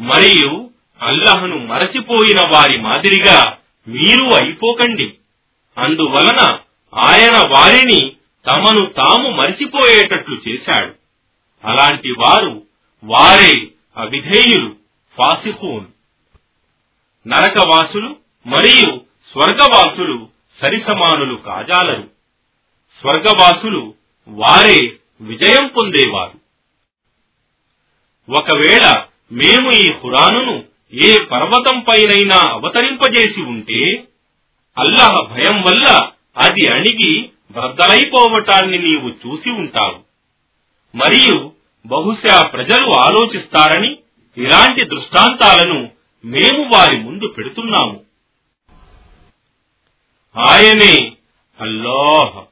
[0.00, 0.70] మరియు
[1.02, 3.56] అల్లహను మరచిపోయిన వారి మాదిరిగా
[3.88, 5.14] మీరు అయిపోకండి.
[5.78, 6.58] అందువలన
[6.94, 8.12] ఆయన వారిని
[8.46, 10.94] తమను తాము మరిచిపోయేటట్లు చేశాడు.
[11.64, 12.62] అలాంటి వారు
[13.04, 14.76] వారే అవిధేయులు
[15.16, 15.86] ఫాసిహూన్
[17.28, 19.00] నరకవాసులు మరియు
[19.32, 20.28] స్వర్గవాసులు
[20.62, 22.10] సరిసమానులు కాజాలరు.
[23.00, 23.94] స్వర్గవాసులు
[24.28, 26.40] వారే విజయం పొందేవారు.
[28.30, 34.04] ఒకవేళ మేము ఈ హురానును ఏ పర్వతం పైనైనా అవతరింపజేసి ఉంటే
[34.78, 39.98] అల్లాహ్ భయం వల్ల అది అణిగి బద్దలైపోవటాన్ని నీవు చూసి ఉంటావు.
[40.96, 41.52] మరియు
[41.86, 43.98] బహుశా ప్రజలు ఆలోచిస్తారని
[44.36, 45.90] ఇలాంటి దృష్టాంతాలను
[46.24, 48.00] మేము వారి ముందు పెడుతున్నాము.
[50.36, 51.12] ఆయనే
[51.60, 52.44] అల్లాహ్.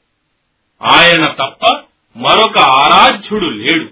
[0.93, 1.88] ఆయన తప్ప
[2.19, 3.91] మరొక ఆరాధ్యుడు లేడు.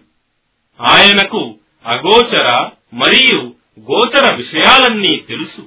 [0.80, 1.54] ఆయనకు
[1.86, 5.60] అగోచర మరియు గోచర విషయాలన్నీ తెలుసు.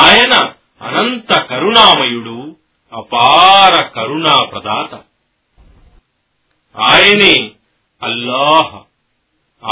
[0.00, 0.52] ఆయన
[0.82, 2.56] అనంత కరుణామయుడు
[2.92, 4.94] అపార కరుణా ప్రదాత
[6.90, 7.50] ఆయనే
[8.02, 8.74] అల్లాహ్.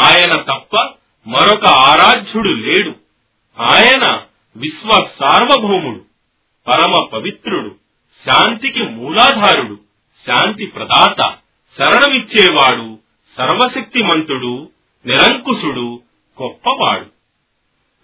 [0.05, 0.91] ఆయన తప్ప
[1.27, 2.95] మరొక ఆరాధ్యుడు లేడు.
[3.61, 4.23] ఆయన
[4.57, 6.05] విశ్వ సార్వభౌముడు
[6.67, 7.75] పరమ పవిత్రుడు
[8.27, 9.79] శాంతికి మూలాధారుడు
[10.31, 11.44] శాంతి ప్రదాత
[11.79, 12.99] శరణమిచ్చేవాడు
[13.37, 14.71] సర్వశక్తిమంతుడు
[15.07, 16.03] నిరంకుశుడు
[16.43, 17.07] గొప్పవాడు.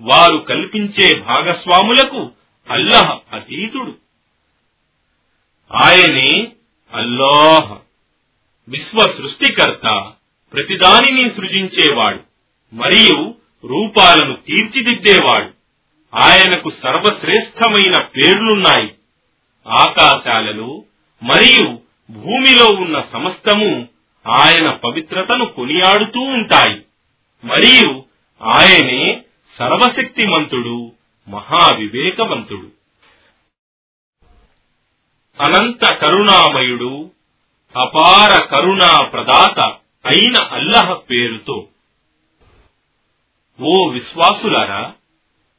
[0.00, 2.30] వారు కల్పించే భాగస్వాములకు
[2.70, 3.94] అల్లహ అతీతుడు.
[5.72, 6.48] ఆయనే
[6.92, 7.78] అల్లాహ్
[8.68, 10.12] విశ్వ సృష్టికర్త
[10.52, 12.20] ప్రతిదానిని సృజించేవాడు
[12.72, 15.50] మరియు రూపాలను తీర్చిదిద్దేవాడు.
[16.14, 18.94] ఆయనకు సర్వశ్రేష్టమైన పేర్లున్నాయి
[19.66, 20.82] ఆకాశాలలో
[21.22, 23.88] మరియు భూమిలో ఉన్న సమస్తము
[24.26, 26.82] ఆయన పవిత్రతను కొనియాడుతూ ఉంటాయి.
[27.44, 28.04] మరియు
[28.42, 29.22] ఆయనే
[29.58, 30.92] సర్వశక్తిమంతుడు
[31.28, 32.68] మహావివేకవంతుడు.
[35.42, 37.10] అనంత కరుణామయుడు
[37.76, 39.60] అపార కరుణా ప్రదాత
[40.06, 41.66] అయిన అల్లహ పేరుతో.
[43.60, 44.92] ఓ విశ్వాసులారా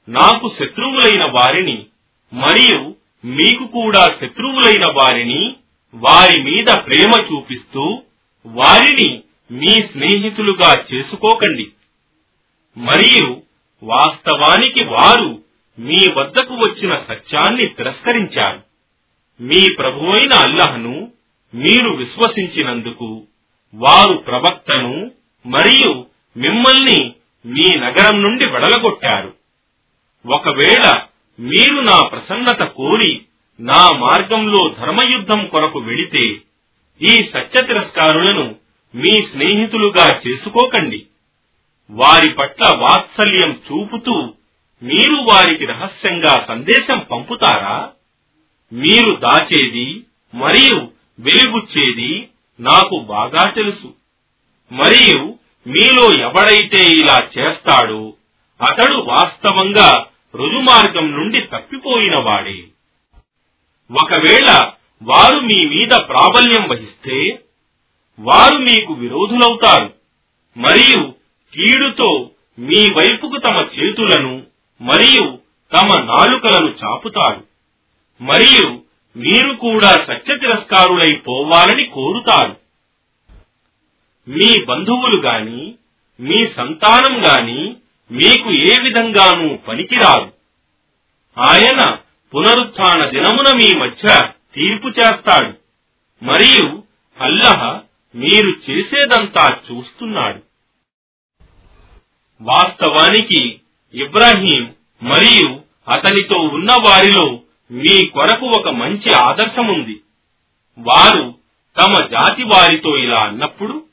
[0.10, 1.86] నాకు శత్రువులైన వారిని
[2.34, 5.56] మరియు మీకు కూడా శత్రువులైన వారిని
[5.96, 8.02] వారి మీద ప్రేమ చూపిస్తూ
[8.46, 11.68] వారిని మీ స్నేహితులుగా చేసుకోకండి.
[12.78, 13.42] మరియు
[13.84, 15.44] వాస్తవానికి వారు
[15.80, 18.62] మీ వద్దకు వచ్చిన సత్యాన్ని తిరస్కరించారు.
[19.42, 21.12] మీ ప్రభువైన అల్లహను
[21.56, 23.24] మీరు విశ్వసించినందుకు
[23.74, 25.12] వారు ప్రవక్తను
[25.46, 26.06] మరియు
[26.38, 27.14] మిమ్మల్ని
[27.46, 29.34] మీ నగరం నుండి వెడలగొట్టారు.
[30.28, 31.02] ఒకవేళ
[31.40, 33.22] మీరు నా ప్రసన్నత కోరి
[33.62, 36.38] నా మార్గంలో ధర్మయుద్ధం కొరకు వెళితే
[37.02, 38.56] ఈ సత్య తిరస్కారులను
[38.96, 41.06] మీ స్నేహితులుగా చేసుకోకండి.
[41.92, 44.34] వారి పట్ల వాత్సల్యం చూపుతూ
[44.84, 47.90] మీరు వారికి రహస్యంగా సందేశం పంపుతారా?
[48.74, 50.02] మీరు దాచేది
[50.34, 52.28] మరియు వెలుగుచ్చేది
[52.60, 53.94] నాకు బాగా తెలుసు.
[54.72, 55.36] మరియు
[55.68, 58.14] మీలో ఎవడైతే ఇలా చేస్తాడో
[58.62, 62.64] అతడు వాస్తవంగా రుజుమార్గం నుండి తప్పిపోయినవాడే
[63.92, 64.72] ఒకవేళ
[65.04, 67.40] వారు మీ మీద ప్రాబల్యం వహిస్తే
[68.20, 69.94] వారు మీకు విరోధులవుతారు.
[70.58, 71.14] మరియు
[71.54, 74.44] కీడుతో మీ వైపుకు తమ చేతులను
[74.82, 75.40] మరియు
[75.74, 77.44] తమ నాలుకలను చాపుతారు.
[78.22, 78.82] మరియు
[79.18, 82.56] మీరు కూడా సత్య తిరస్కారులైపోవాలని కోరుతారు.
[84.28, 85.76] మీ బంధువులు గాని
[86.20, 87.76] మీ సంతానం గాని
[88.12, 90.34] మీకు ఏ విధంగానూ పనికిరారు
[91.38, 91.98] ఆయన
[92.36, 95.54] పునరుత్న దినమున మీ మధ్య తీర్పు చేస్తాడు.
[96.24, 96.84] మరియు
[97.22, 97.82] అల్లహ
[98.16, 100.40] మీరు చేసేదంతా చూస్తున్నాడు.
[102.42, 103.60] వాస్తవానికి
[103.94, 105.60] ఇబ్రాహీం మరియు
[105.92, 107.40] అతనితో ఉన్న వారిలో
[107.72, 110.04] మీ కొరకు ఒక మంచి ఆదర్శముంది
[110.78, 111.40] వారు
[111.78, 113.86] తమ జాతి వారితో ఇలా అన్నప్పుడు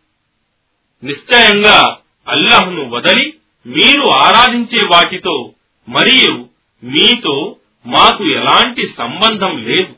[1.05, 1.99] నిశ్చయంగా
[2.29, 5.53] అల్లహ్ను వదలి మీరు ఆరాధించే వాటితో
[5.89, 6.49] మరియు
[6.85, 7.57] మీతో
[7.89, 9.95] మాకు ఎలాంటి సంబంధం లేదు.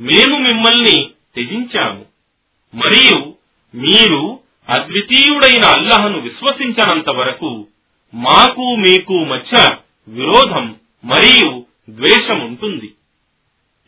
[0.00, 2.04] మేము మిమ్మల్ని త్యజించాము.
[2.74, 3.34] మరియు
[3.74, 7.66] మీరు అద్వితీయుడైన అల్లహను విశ్వసించనంత వరకు
[8.14, 9.76] మాకు మీకు మధ్య
[10.08, 12.92] విరోధం మరియు ద్వేషం ఉంటుంది.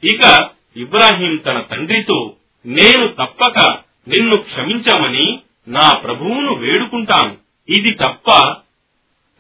[0.05, 2.35] ఇక ఇబ్రాహీం తన తండ్రితో
[2.67, 3.59] నేను తప్పక
[4.09, 7.37] నిన్ను క్షమించమని నా ప్రభువును వేడుకుంటాను.
[7.69, 8.55] ఇది తప్ప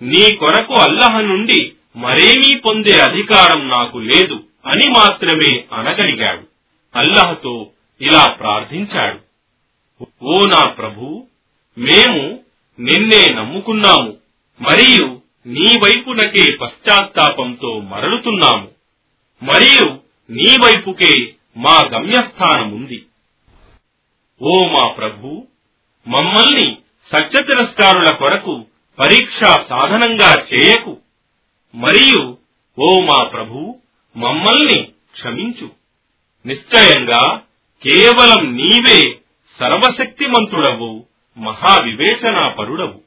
[0.02, 6.48] నీ కొరకు అల్లహ నుండి మరేమీ పొందే అధికారం నాకు లేదు అని మాత్రమే అనగలిగాడు.
[6.96, 7.70] అల్లహతో
[8.00, 9.18] ఇలా ప్రార్థించాడు.
[10.22, 11.26] ఓ నా ప్రభు
[11.78, 12.40] మేము
[12.80, 14.16] నిన్నే నమ్ముకున్నాము
[14.60, 18.68] మరియు నీ వైపునకే పశ్చాత్తాపంతో మరలుతున్నాము
[19.42, 19.98] మరియు
[20.30, 23.06] నీ వైపుకే మా గమ్యస్థానముంది.
[24.42, 25.46] ఓ మా ప్రభు
[26.08, 26.76] మమ్మల్ని
[27.12, 28.66] సత్యతిరస్కారుల కొరకు
[28.98, 31.00] పరీక్షా సాధనంగా చేయకు.
[31.74, 32.38] మరియు
[32.78, 33.78] ఓ మా ప్రభు
[34.16, 35.70] మమ్మల్ని క్షమించు.
[36.46, 37.36] నిశ్చయంగా
[37.82, 39.18] కేవలం నీవే
[39.58, 41.06] సర్వశక్తిమంతుడవు
[41.38, 43.00] మహావివేచనాపరుడవు.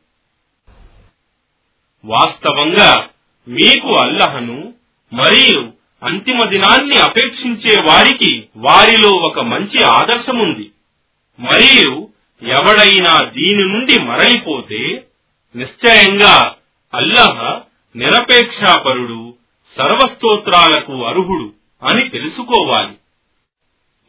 [2.06, 3.10] వాస్తవంగా
[3.48, 4.74] మీకు అల్లహను
[5.14, 10.72] మరియు అంతిమ దినాన్ని అపేక్షించే వారికి వారిలో ఒక మంచి ఆదర్శముంది.
[11.40, 12.10] మరియు
[12.44, 15.04] ఎవడైనా దీని నుండి మరలిపోతే
[15.56, 16.56] నిశ్చయంగా
[16.94, 17.62] అల్లహ
[17.96, 19.34] నిరపేక్షాపరుడు
[19.78, 22.94] సర్వస్తోత్రాలకు అర్హుడు అని తెలుసుకోవాలి.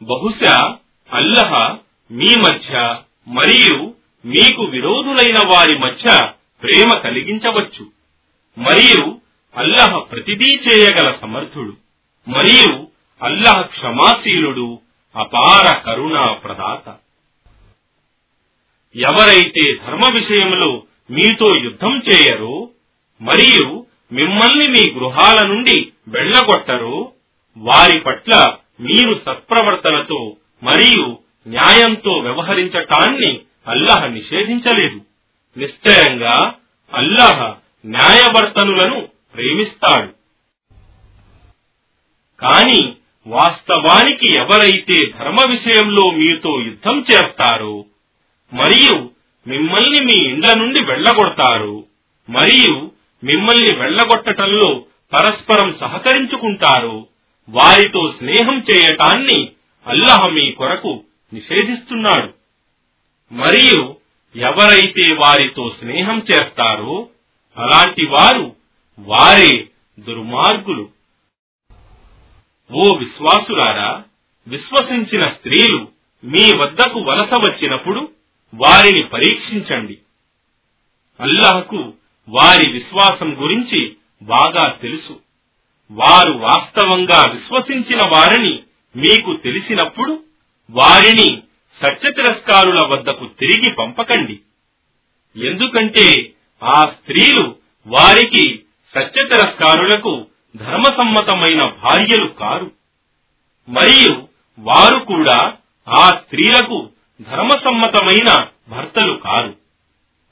[0.01, 0.77] బహుశా
[1.13, 1.77] అల్లహ
[2.11, 2.95] మీ మధ్య
[3.27, 3.93] మరియు
[4.25, 6.29] మీకు విరోధులైన వారి మధ్య
[6.63, 7.85] ప్రేమ కలిగించవచ్చు.
[8.57, 9.19] మరియు
[9.55, 11.73] అల్లహ ప్రతిదీ చేయగల సమర్థుడు.
[12.29, 12.87] మరియు
[13.21, 14.79] అల్లహ క్షమాశీలుడు
[15.15, 16.95] అపార కరుణా ప్రదాత.
[18.95, 22.69] ఎవరైతే ధర్మ విషయంలో మీతో యుద్ధం చేయరో
[23.23, 27.11] మరియు మిమ్మల్ని మీ గృహాల నుండి వెళ్ళగొట్టరో
[27.57, 35.01] వారి పట్ల మీరు సత్ప్రవర్తనతో మరియు న్యాయంతో వ్యవహరించటాన్ని అల్లహ నిషేధించలేదు.
[35.57, 36.53] నిశ్చయంగా
[36.93, 37.55] అల్లహ
[37.85, 40.11] న్యాయవర్తనులను ప్రేమిస్తాడు.
[42.39, 42.93] కాని
[43.27, 47.85] వాస్తవానికి ఎవరైతే ధర్మ విషయంలో మీతో యుద్ధం చేస్తారో
[48.53, 49.11] మరియు
[49.47, 51.85] మిమ్మల్ని మీ ఇండ్ల నుండి వెళ్ళగొడతారు
[52.29, 52.91] మరియు
[53.23, 57.07] మిమ్మల్ని వెళ్ళగొట్టటంలో పరస్పరం సహకరించుకుంటారు.
[57.49, 59.51] వారితో స్నేహం చేయటాన్ని
[59.87, 62.33] అల్లహ మీ కొరకు నిషేధిస్తున్నాడు.
[63.33, 63.95] మరియు
[64.35, 67.09] ఎవరైతే వారితో స్నేహం చేస్తారో
[67.57, 68.55] అలాంటి వారు
[68.99, 69.67] వారే
[69.99, 70.89] దుర్మార్గులు.
[72.71, 74.03] ఓ విశ్వాసులారా
[74.47, 75.87] విశ్వసించిన స్త్రీలు
[76.23, 78.11] మీ వద్దకు వలస వచ్చినప్పుడు
[78.55, 79.97] వారిని పరీక్షించండి.
[81.19, 81.93] అల్లాహకు
[82.29, 85.19] వారి విశ్వాసం గురించి బాగా తెలుసు.
[85.91, 88.59] వారు వాస్తవంగా విశ్వసించిన వారిని
[88.95, 90.23] మీకు తెలిసినప్పుడు
[90.69, 91.43] వారిని
[91.85, 94.39] సత్య తిరస్కారుల వద్దకు తిరిగి పంపకండి.
[95.45, 96.33] ఎందుకంటే
[96.63, 97.55] ఆ స్త్రీలు
[97.87, 98.63] వారికి
[98.95, 102.71] సత్య తిరస్కారులకు ధర్మసమ్మతమైన భార్యలు కారు.
[103.69, 104.27] మరియు
[104.59, 105.53] వారు కూడా
[105.89, 106.89] ఆ స్త్రీలకు
[107.21, 109.55] ధర్మసమ్మతమైన భర్తలు కారు.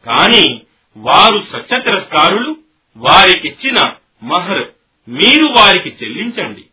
[0.05, 0.61] కానీ
[0.97, 2.57] వారు సత్య తిరస్కారులు
[2.97, 4.63] వారికిచ్చిన మహర్
[5.09, 6.63] మీరు వారికి చెల్లించండి.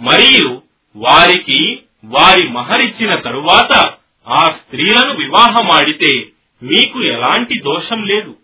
[0.00, 0.62] మరియు
[0.96, 3.94] వారికి వారి మహరిచ్చిన తరువాత
[4.28, 6.26] ఆ స్త్రీలను వివాహమాడితే
[6.62, 8.36] మీకు ఎలాంటి దోషం లేదు.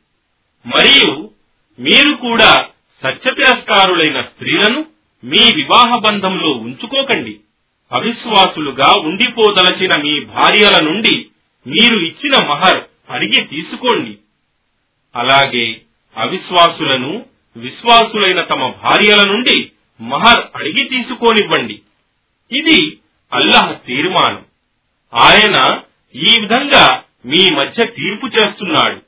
[0.67, 1.31] మరియు
[1.79, 2.67] మీరు కూడా
[3.03, 4.87] సత్య తిరస్కారులైన స్త్రీలను
[5.25, 7.37] మీ వివాహ బంధంలో ఉంచుకోకండి.
[7.93, 11.27] అవిశ్వాసులుగా ఉండిపోదలచిన మీ భార్యల నుండి
[11.67, 14.19] మీరు ఇచ్చిన మహర్ అడిగి తీసుకోండి.
[15.17, 15.83] అలాగే
[16.17, 21.81] అవిశ్వాసులను విశ్వాసులైన తమ భార్యల నుండి మహర్ అడిగి తీసుకోనివ్వండి.
[22.53, 22.99] ఇది
[23.33, 24.45] అల్లాహ్ తీర్మానం.
[25.15, 25.83] ఆయన
[26.15, 29.03] ఈ విధంగా మీ మధ్య తీర్పు చేస్తున్నాడు.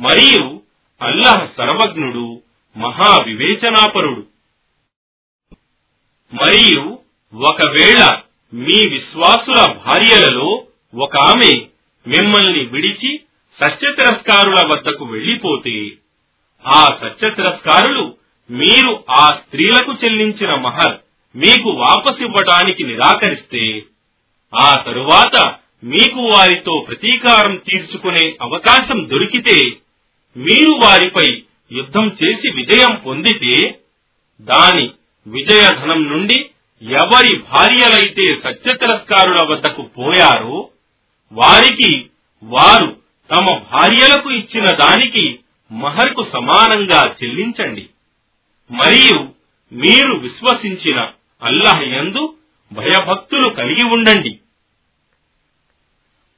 [0.00, 0.62] మరియు
[1.02, 2.42] అల్లాహ్ సర్వజ్ఞుడు
[2.76, 4.26] మహావివేచనాపరుడు.
[6.34, 6.98] మరియు
[7.34, 8.20] ఒకవేళ
[8.54, 11.66] మీ విశ్వాసుల భార్యలలో ఒక ఆమె
[12.06, 13.20] మిమ్మల్ని విడిచి
[13.62, 15.76] సత్యతిరస్కారుల వద్దకు వెళ్ళిపోతే
[16.64, 18.04] ఆ సత్యతిరస్కారులు
[18.50, 20.96] మీరు ఆ స్త్రీలకు చెల్లించిన మహర్
[21.34, 23.64] మీకు వాపసివ్వటానికి నిరాకరిస్తే
[24.52, 25.36] ఆ తరువాత
[25.84, 29.58] మీకు వారితో ప్రతీకారం తీర్చుకునే అవకాశం దొరికితే
[30.36, 31.28] మీరు వారిపై
[31.70, 33.56] యుద్ధం చేసి విజయం పొందితే
[34.40, 34.86] దాని
[35.26, 36.38] విజయధనం నుండి
[36.82, 40.58] ఎవరి భార్యలైతే సత్యతిరస్కారుల వద్దకు పోయారో
[41.32, 41.90] వారికి
[42.42, 42.90] వారు
[43.30, 45.38] తమ భార్యలకు ఇచ్చిన దానికి
[45.72, 47.88] మహర్కు సమానంగా చెల్లించండి.
[48.70, 49.32] మరియు
[49.72, 52.36] మీరు విశ్వసించిన అల్లాహ్ యందు
[52.72, 54.38] భయభక్తులు కలిగి ఉండండి.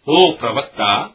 [0.09, 1.11] ఓ ప్రవక్త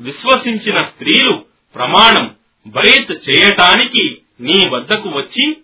[0.00, 5.56] విశ్వసించిన స్త్రీలు ప్రమాణం బయత్ చేయటానికి నీ వద్దకు వచ్చి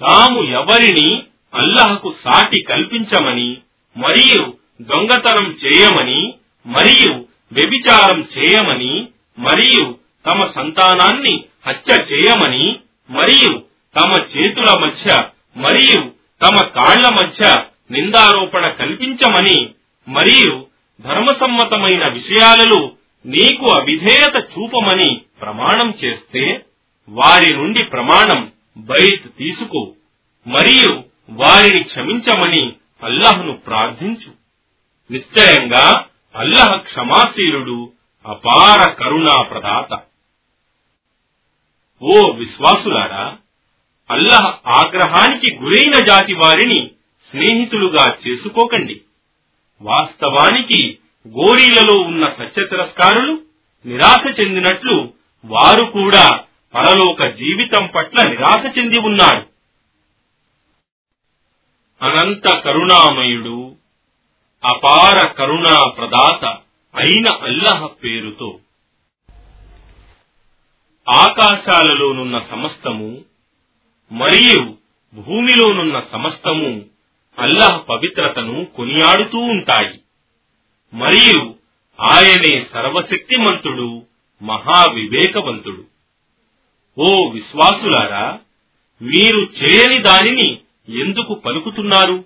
[0.00, 1.22] తాము ఎవరిని
[1.54, 3.56] అల్లహకు సాటి కల్పించమని
[3.96, 6.34] మరియు దొంగతనం చేయమని
[6.66, 9.08] మరియు వ్యభిచారం చేయమని
[9.38, 12.78] మరియు తమ సంతానాన్ని హత్య చేయమని
[13.10, 13.52] మరియు
[13.96, 15.18] తమ చేతుల మధ్య
[15.56, 16.00] మరియు
[16.42, 19.72] తమ కాళ్ళ మధ్య నిందారోపణ కల్పించమని
[20.08, 20.66] మరియు
[21.00, 22.92] ధర్మసమ్మతమైన విషయాలలో
[23.26, 26.64] నీకు అవిధేయత చూపమని ప్రమాణం చేస్తే
[27.08, 29.92] వారి నుండి ప్రమాణం బయత్ తీసుకో
[30.46, 34.30] మరియు వారిని క్షమించమని అల్లహను ప్రార్థించు.
[35.10, 36.06] నిశ్చయంగా
[36.38, 37.92] అల్లహ క్షమాశీలుడు
[38.26, 40.00] అపార కరుణా ప్రదాత.
[42.02, 43.36] ఓ విశ్వాసులారా
[44.10, 46.90] అల్లహ ఆగ్రహానికి గురైన జాతి వారిని
[47.30, 49.00] స్నేహితులుగా చేసుకోకండి.
[49.80, 50.98] వాస్తవానికి
[51.28, 53.40] గోరీలలో ఉన్న సత్య తిరస్కారులు
[53.86, 55.12] నిరాశ చెందినట్లు
[55.44, 56.40] వారు కూడా
[56.74, 59.46] పరలోక జీవితం పట్ల నిరాశ చెంది ఉన్నారు.
[62.02, 63.76] అనంత కరుణామయుడు
[64.68, 66.44] అపార కరుణా ప్రదాత
[66.94, 68.58] అయిన అల్లహ పేరుతో.
[71.08, 73.24] ఆకాశాలలోనున్న సమస్తము
[74.12, 74.74] మరియు
[75.14, 76.84] భూమిలోనున్న సమస్తము
[77.38, 80.00] అల్లహ పవిత్రతను కొనియాడుతూ ఉంటాయి.
[80.94, 81.54] మరియు
[82.00, 84.02] ఆయనే సర్వశక్తిమంతుడు
[84.42, 85.84] మహావివేకవంతుడు.
[86.98, 88.38] ఓ విశ్వాసులారా
[89.02, 92.24] మీరు చేయని దానిని ఎందుకు పలుకుతున్నారు?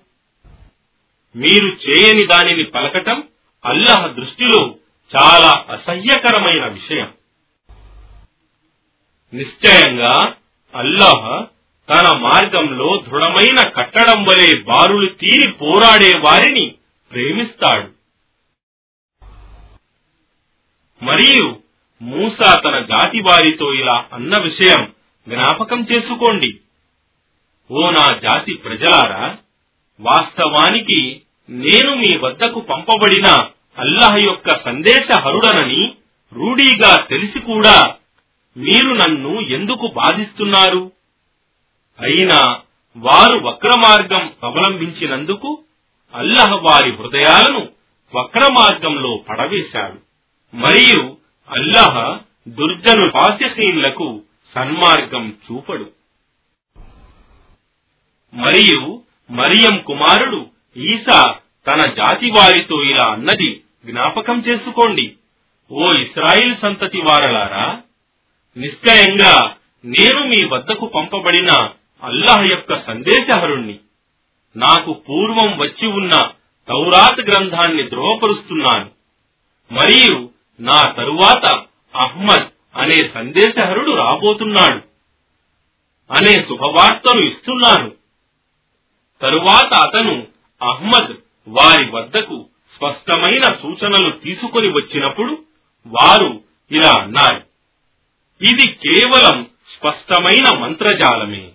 [1.35, 3.23] మీరు చేయని దానిని పలకటం
[3.65, 4.75] అల్లహ దృష్టిలో
[5.15, 7.13] చాలా అసహ్యకరమైన విషయం.
[9.33, 10.35] నిశ్చయంగా
[10.75, 11.45] అల్లాహ్
[11.89, 16.75] తన మార్గంలో దృఢమైన కట్టడం వలె బారులు తీరి పోరాడే వారిని
[17.11, 17.89] ప్రేమిస్తాడు.
[21.03, 21.59] మరియు
[22.01, 24.93] మూసా తన జాతి వారితో ఇలా అన్న విషయం
[25.27, 26.59] జ్ఞాపకం చేసుకోండి.
[27.71, 29.37] ఓ నా జాతి ప్రజలారా
[29.99, 33.27] వాస్తవానికి నేను మీ వద్దకు పంపబడిన
[33.77, 35.93] అల్లాహ్ యొక్క సందేశహరుడనని
[36.33, 37.95] రూఢీగా తెలిసి కూడా
[38.57, 40.91] మీరు నన్ను ఎందుకు బాధిస్తున్నారు?
[41.99, 42.59] అయినా
[42.97, 45.63] వారు వక్రమార్గం అవలంబించినందుకు
[46.13, 47.69] అల్లహ వారి హృదయాలను
[48.15, 49.99] వక్రమార్గంలో పడవేశాడు.
[50.55, 51.17] మరియు
[51.49, 54.21] అల్లహ దుర్జను పాస్యహీన్లకు
[54.55, 55.91] సన్మార్గం చూపడు.
[58.33, 59.02] మరియు
[59.33, 60.45] మరియం కుమారుడు
[60.77, 61.35] ఈసా
[61.67, 65.13] తన జాతి వారితో ఇలా అన్నది జ్ఞాపకం చేసుకోండి.
[65.71, 67.81] ఓ ఇస్రాయిల్ సంతతి వారలారా
[68.57, 71.69] నిశ్చయంగా నేను మీ వద్దకు పంపబడిన
[72.03, 73.79] అల్లాహ్ యొక్క సందేశహరుణ్ణి.
[74.55, 76.11] నాకు పూర్వం వచ్చి ఉన్న
[76.69, 78.89] తౌరాత్ గ్రంథాన్ని ద్రోహపరుస్తున్నాను
[79.73, 81.45] మరియు నా తరువాత
[81.95, 84.81] అహ్మద్ అనే సందేశహరుడు రాబోతున్నాడు.
[86.13, 88.02] అనే శుభవార్తను ఇస్తున్నాను.
[89.21, 90.27] తరువాత అతను
[90.61, 91.15] అహ్మద్
[91.47, 92.45] వారి వద్దకు
[92.75, 95.43] స్పష్టమైన సూచనలు తీసుకొని వచ్చినప్పుడు
[95.87, 97.43] వారు ఇలా అన్నారు.
[98.43, 99.47] ఇది కేవలం
[99.79, 101.51] స్పష్టమైన మంత్రజాలమే.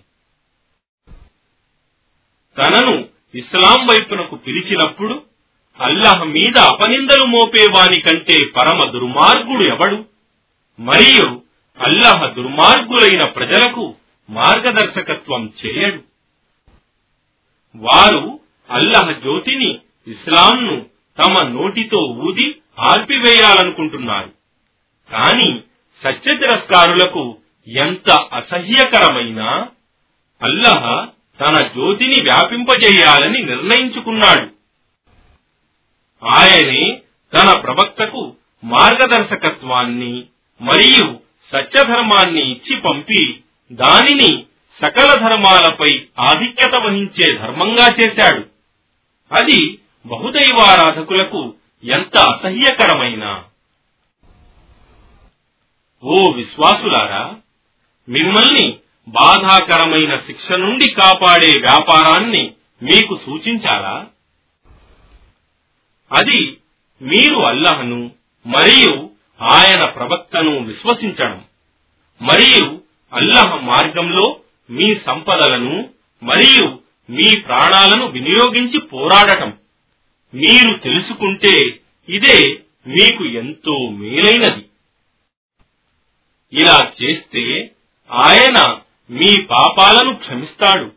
[2.57, 5.23] తనను ఇస్లాం వైపునకు పిలిచినప్పుడు
[5.79, 10.05] అల్లాహ్ మీద అపనిందలు మోపేవాని కంటే పరమ దుర్మార్గుడు ఎవడు?
[10.79, 11.41] మరియు
[11.79, 13.95] అల్లాహ్ దుర్మార్గులైన ప్రజలకు
[14.29, 16.08] మార్గదర్శకత్వం చేయడు.
[17.75, 20.85] వారు అల్లహ జ్యోతిని ఇస్లాంను
[21.17, 24.29] తమ నోటితో ఊది ఆర్పివేయాలనుకుంటున్నారు.
[25.11, 25.59] కాని
[26.03, 29.69] సత్య తిరస్కారులకు ఎంత అసహ్యకరమైన
[30.41, 31.05] అల్లహ
[31.39, 34.47] తన జ్యోతిని వ్యాపింపజేయాలని నిర్ణయించుకున్నాడు.
[36.23, 37.01] ఆయనే
[37.33, 40.23] తన ప్రవక్తకు మార్గదర్శకత్వాన్ని
[40.61, 41.19] మరియు
[41.51, 43.39] సత్యధర్మాన్ని ఇచ్చి పంపి
[43.71, 44.43] దానిని
[44.81, 48.43] సకల ధర్మాలపై ఆధిక్యత వహించే ధర్మంగా చేశాడు.
[49.31, 49.59] అది
[50.05, 53.43] బహుదైవారాధకులకు ఎంత అసహ్యకరమైన!
[56.03, 57.35] ఓ విశ్వాసులారా
[58.07, 64.07] మిమ్మల్ని బాధాకరమైన శిక్ష నుండి కాపాడే వ్యాపారాన్ని మీకు సూచించాలా?
[66.11, 66.39] అది
[67.01, 68.11] మీరు అల్లహను
[68.45, 69.09] మరియు
[69.41, 71.45] ఆయన ప్రవక్తను విశ్వసించడం
[72.21, 72.81] మరియు
[73.13, 75.89] అల్లహ మార్గంలో మీ సంపదలను
[76.23, 76.79] మరియు
[77.09, 79.53] మీ ప్రాణాలను వినియోగించి పోరాడటం.
[80.33, 81.79] మీరు తెలుసుకుంటే
[82.09, 84.65] ఇదే మీకు ఎంతో మేలైనది.
[86.53, 87.71] ఇలా చేస్తే
[88.11, 88.77] ఆయన
[89.09, 90.91] మీ పాపాలను క్షమిస్తాడు.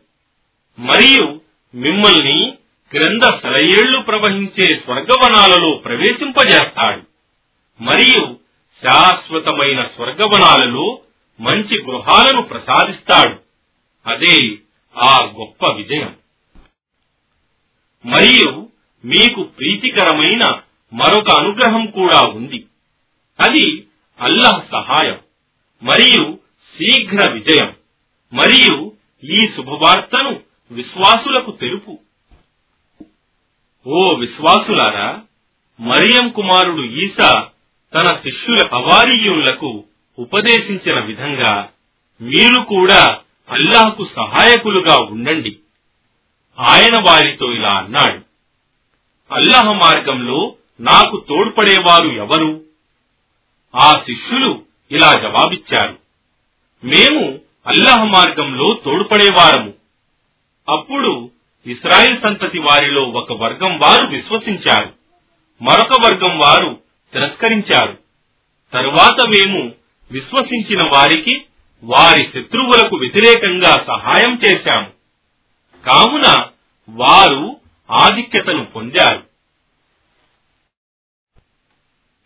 [0.79, 1.41] మరియు
[1.75, 2.53] మిమ్మల్ని
[2.91, 7.01] క్రింద సెలయేళ్ళు ప్రవహించే స్వర్గవనాలలో ప్రవేశింపజేస్తాడు.
[7.83, 8.37] మరియు
[8.85, 10.99] శాశ్వతమైన స్వర్గవనాలలో
[11.39, 13.42] మంచి గృహాలను ప్రసాదిస్తాడు.
[14.07, 14.57] అదే
[14.97, 16.15] ఆ గొప్ప విజయం.
[18.05, 18.69] మరియు
[19.05, 20.61] మీకు ప్రీతికరమైన
[20.93, 22.65] మరొక అనుగ్రహం కూడా ఉంది.
[23.39, 23.87] అది
[24.19, 25.19] అల్లహ సహాయం
[25.83, 26.39] మరియు
[26.77, 27.75] శీఘ్ర విజయం
[28.33, 28.91] మరియు
[29.23, 30.39] ఈ శుభవార్తను
[30.71, 31.99] విశ్వాసులకు తెలుపు.
[33.87, 35.21] ఓ విశ్వాసులారా
[35.79, 37.49] మరియం కుమారుడు ఈసా
[37.95, 39.83] తన శిష్యుల హవారీయులకు
[40.19, 41.69] ఉపదేశించిన విధంగా
[42.21, 45.57] మీరు కూడా అల్లాహకు సహాయకులుగా ఉండండి.
[46.59, 48.21] ఆయన వారితో ఇలా అన్నాడు.
[49.33, 52.61] అల్లాహ మార్గంలో నాకు తోడ్పడేవారు ఎవరు?
[53.75, 55.97] ఆ శిష్యులు ఇలా జవాబిచ్చారు.
[56.83, 59.73] మేము అల్లాహ మార్గంలో తోడ్పడేవారము.
[60.69, 61.31] అప్పుడు
[61.65, 64.93] ఇస్రాయిల్ సంతతి వారిలో ఒక వర్గం వారు విశ్వసించారు.
[65.61, 66.79] మరొక వర్గం వారు
[67.13, 67.97] తిరస్కరించారు.
[68.73, 69.71] తరువాత మేము
[70.11, 71.45] విశ్వసించిన వారికి
[71.83, 74.91] వారి శత్రువులకు వ్యతిరేకంగా సహాయం చేశాము.
[75.85, 76.45] కావున
[76.89, 77.57] వారు
[77.91, 79.23] ఆధిక్యతను పొందారు.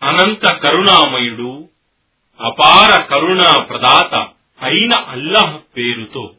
[0.03, 1.69] అనంత కరుణామయుడు
[2.41, 4.15] అపార కరుణా ప్రదాత
[4.61, 6.33] అయిన అల్లాహ్ పేరుతో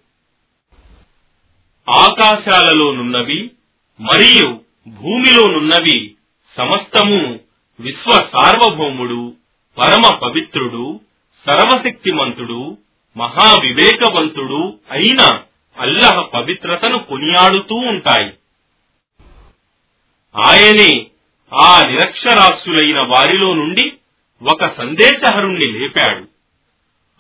[1.89, 3.51] ఆకాశాలలోనున్నవి
[4.01, 6.15] మరియు భూమిలోనున్నవి
[6.57, 7.41] సమస్తము
[7.81, 9.37] విశ్వ సార్వభౌముడు
[9.79, 11.01] పరమ పవిత్రుడు
[11.51, 12.79] సర్వశక్తిమంతుడు
[13.19, 15.41] మహా వివేకవంతుడు అయిన
[15.79, 18.33] అల్లహ పవిత్రతను కొనియాడుతూ ఉంటాయి.
[20.47, 21.07] ఆయనే
[21.55, 23.93] ఆ నిరక్షరాస్యులైన వారిలో నుండి
[24.43, 26.29] ఒక సందేశహరుణ్ణి లేపాడు.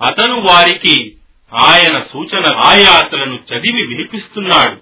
[0.04, 1.16] అతను వారికి
[1.54, 4.80] ఆయన సూచన ఆయాతలను చదివి వినిపిస్తున్నాడు.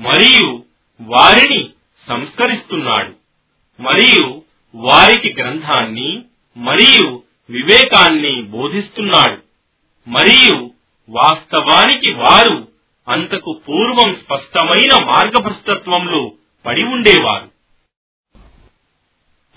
[0.00, 0.64] మరియు
[1.00, 1.70] వారిని
[2.08, 3.14] సంస్కరిస్తున్నాడు.
[3.82, 4.42] మరియు
[4.74, 6.22] వారికి గ్రంథాన్ని
[6.56, 9.49] మరియు వివేకాన్ని బోధిస్తున్నాడు.
[10.08, 10.70] మరియు
[11.08, 12.68] వాస్తవానికి వారు
[13.08, 16.32] అంతకు పూర్వం స్పష్టమైన మార్గభ్రష్టత్వంలో
[16.66, 17.50] పడి ఉండేవారు.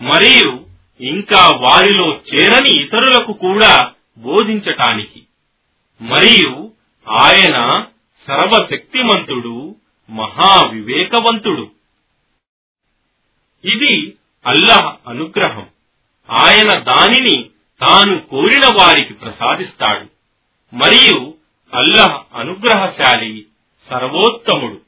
[0.01, 0.65] మరియు
[1.01, 5.23] ఇంకా వారిలో చేరని ఇతరులకు కూడా బోధించటానికి.
[6.01, 6.71] మరియు
[7.09, 7.85] ఆయన
[8.27, 9.75] సర్వశక్తిమంతుడు
[10.09, 11.71] మహావివేకవంతుడు.
[13.65, 14.13] ఇది
[14.45, 15.67] అల్లాహ్ అనుగ్రహం.
[16.29, 17.49] ఆయన దానిని
[17.85, 20.12] తాను కోరిన వారికి ప్రసాదిస్తాడు.
[20.73, 21.33] మరియు
[21.73, 23.45] అల్లహ అనుగ్రహశాలి
[23.89, 24.81] సర్వోత్తముడు.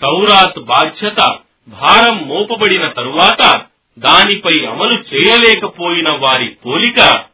[0.00, 1.38] తౌరాత్ బాధ్యత
[1.68, 3.66] భారం మోపబడిన తరువాత
[3.98, 7.24] దానిపై అమలు చేయలేకపోయిన వారి పోలిక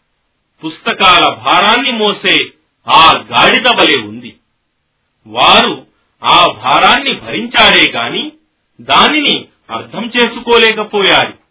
[0.65, 2.45] పుస్తకాల భారాన్ని మోసే
[2.89, 4.37] ఆ గాడిద వలె ఉంది.
[5.27, 5.87] వారు
[6.25, 8.33] ఆ భారాన్ని భరించారే గాని
[8.81, 11.46] దానిని అర్థం చేసుకోలేకపోయారు.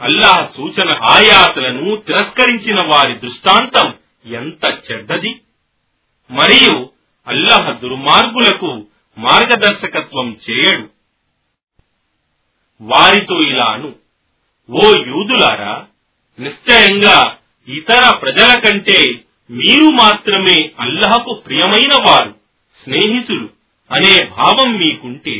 [0.00, 3.94] అల్లాహ్ సూచన ఆయాతులను తిరస్కరించిన వారి దృష్టాంతం
[4.32, 5.40] ఎంత చెడ్డది.
[6.30, 6.90] మరియు
[7.28, 8.86] అల్లాహ్ దుర్మార్గులకు
[9.18, 10.88] మార్గదర్శకత్వం చేయడు.
[12.80, 13.94] వారితో ఇలాను.
[14.70, 15.86] ఓ యూదులారా
[16.40, 17.36] నిశ్చయంగా
[17.68, 22.34] ఇతర ప్రజల కంటే మీరు మాత్రమే అల్లహకు ప్రియమైన వారు
[22.84, 23.48] స్నేహితులు
[23.90, 25.36] అనే భావం మీకుంటే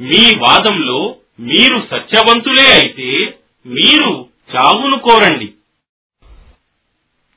[0.00, 5.54] మీ వాదంలో మీరు సత్యవంతులే అయితే మీరు చావును కోరండి.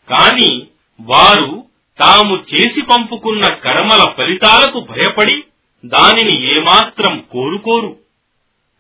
[0.10, 0.68] కాని
[1.02, 1.66] వారు
[2.00, 5.44] తాము చేసి పంపుకున్న కర్మల ఫలితాలకు భయపడి
[5.86, 8.00] దానిని ఏమాత్రం కోరుకోరు.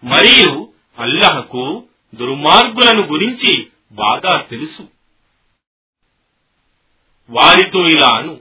[0.03, 1.83] మరియు అల్లహకు
[2.15, 4.87] దుర్మార్గులను గురించి బాగా తెలుసు.
[7.29, 8.39] వారితో ఇలాను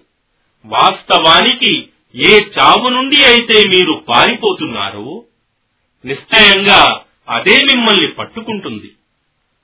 [0.66, 5.24] వాస్తవానికి ఏ చావు నుండి అయితే మీరు పారిపోతున్నారో
[6.04, 8.90] నిశ్చయంగా అదే మిమ్మల్ని పట్టుకుంటుంది.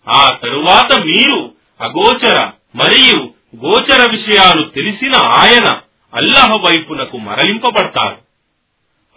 [0.08, 5.80] ఆ తరువాత మీరు అగోచర మరియు గోచర విషయాలు తెలిసిన ఆయన
[6.14, 8.18] అల్లహ వైపునకు మరలింపబడతారు.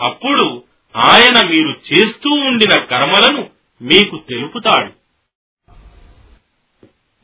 [0.04, 0.64] అప్పుడు
[0.96, 3.50] ఆయన మీరు చేస్తూ ఉండిన కర్మలను
[3.82, 4.92] మీకు తెలుపుతాడు.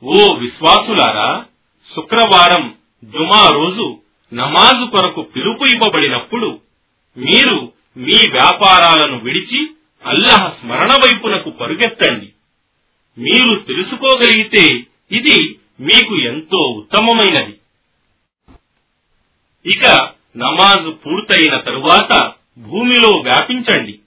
[0.03, 1.45] ఓ విశ్వాసులారా
[1.95, 3.99] శుక్రవారం జుమా రోజు
[4.33, 6.61] నమాజు కొరకు పిలుపు ఇవ్వబడినప్పుడు
[7.17, 9.69] మీరు మీ వ్యాపారాలను విడిచి
[10.05, 12.33] అల్లాహ్ స్మరణ వైపునకు పరుగెత్తండి.
[13.17, 14.75] మీరు తెలుసుకోగలిగితే
[15.11, 17.59] ఇది మీకు ఎంతో ఉత్తమమైనది.
[19.65, 23.99] ఇక నమాజ్ పూర్తయిన తరువాత భూమిలో వ్యాపించండి.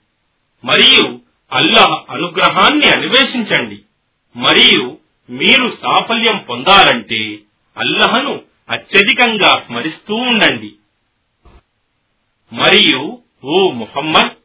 [0.65, 1.19] మరియు
[1.53, 3.79] అల్లాహ్ అనుగ్రహాన్ని అన్వేషించండి.
[4.35, 4.97] మరియు
[5.29, 7.39] మీరు సాఫల్యం పొందాలంటే
[7.77, 10.73] అల్లహను అత్యధికంగా స్మరిస్తూ ఉండండి.
[12.53, 14.42] మరియు ఓ ముహమ్మద్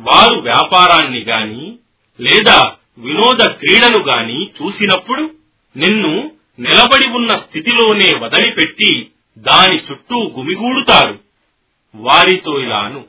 [0.00, 1.78] వారు వ్యాపారాన్ని గాని
[2.20, 5.30] లేదా వినోద క్రీడను గాని చూసినప్పుడు
[5.76, 11.18] నిన్ను నిలబడి ఉన్న స్థితిలోనే వదిలిపెట్టి దాని చుట్టూ గుమిగూడుతారు.
[11.94, 13.04] వారితో ఇలాను.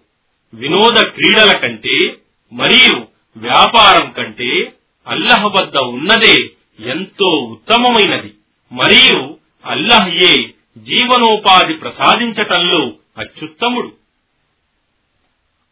[0.54, 2.18] వినోద క్రీడల కంటే
[2.54, 4.74] మరియు వ్యాపారం కంటే
[5.08, 6.50] అల్లహ వద్ద ఉన్నదే
[6.88, 8.34] ఎంతో ఉత్తమమైనది.
[8.72, 14.01] మరియు అల్లహయే జీవనోపాధి ప్రసాదించటంలో అత్యుత్తముడు.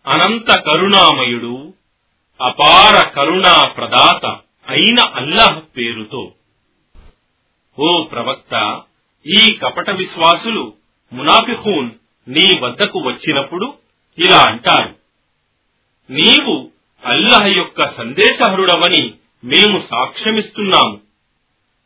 [0.07, 1.73] అనంత కరుణామయుడు
[2.41, 4.25] అపార కరుణా ప్రదాత
[4.69, 6.31] అయిన అల్లాహ్ పేరుతో.
[7.79, 8.81] ఓ ప్రవక్త
[9.27, 10.73] ఈ కపట విశ్వాసులు
[11.13, 11.91] మునాఫిహూన్
[12.27, 13.73] నీ వద్దకు వచ్చినప్పుడు
[14.17, 14.95] ఇలా అంటారు.
[16.11, 16.69] నీవు
[17.05, 20.99] అల్లహ యొక్క సందేశహరుడవని మేము సాక్ష్యమిస్తున్నాము.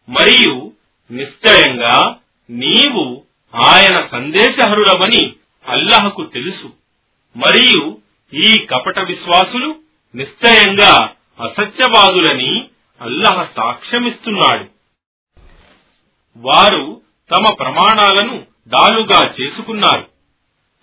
[0.09, 0.71] మరియు
[1.11, 2.15] నిశ్చయంగా
[2.49, 3.23] నీవు
[3.55, 5.33] ఆయన సందేశహరుడవని
[5.67, 6.73] అల్లహకు తెలుసు.
[7.35, 8.02] మరియు
[8.33, 9.75] ఈ కపట విశ్వాసులు
[10.15, 11.09] నిశ్చయంగా
[11.39, 12.65] అసత్యవాదులని
[13.01, 14.65] అల్లహ సాక్ష్యమిస్తున్నాడు.
[16.37, 20.07] వారు తమ ప్రమాణాలను డాలుగా చేసుకున్నారు.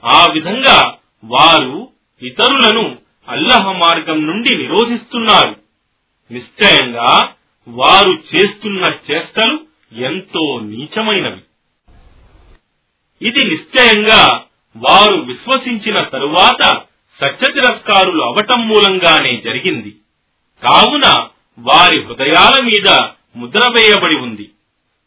[0.04, 1.88] ఆ విధంగా వారు
[2.22, 2.98] ఇతరులను
[3.28, 5.56] అల్లహ మార్గం నుండి నిరోధిస్తున్నారు.
[6.32, 7.32] నిశ్చయంగా
[7.68, 9.60] వారు చేస్తున్న చేష్టలు
[9.92, 11.40] ఎంతో నీచమైనవి.
[13.28, 14.44] ఇది నిశ్చయంగా
[14.76, 16.82] వారు విశ్వసించిన తరువాత
[17.20, 19.96] సత్యతిరస్కారులు అవటం మూలంగానే జరిగింది.
[20.62, 23.00] కావున వారి హృదయాల మీద
[23.36, 24.50] ముద్ర వేయబడి ఉంది.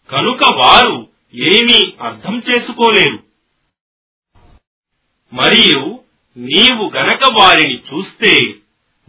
[0.10, 3.20] కనుక వారు ఏమీ అర్థం చేసుకోలేరు.
[5.34, 6.00] మరియు
[6.38, 8.56] నీవు గనక వారిని చూస్తే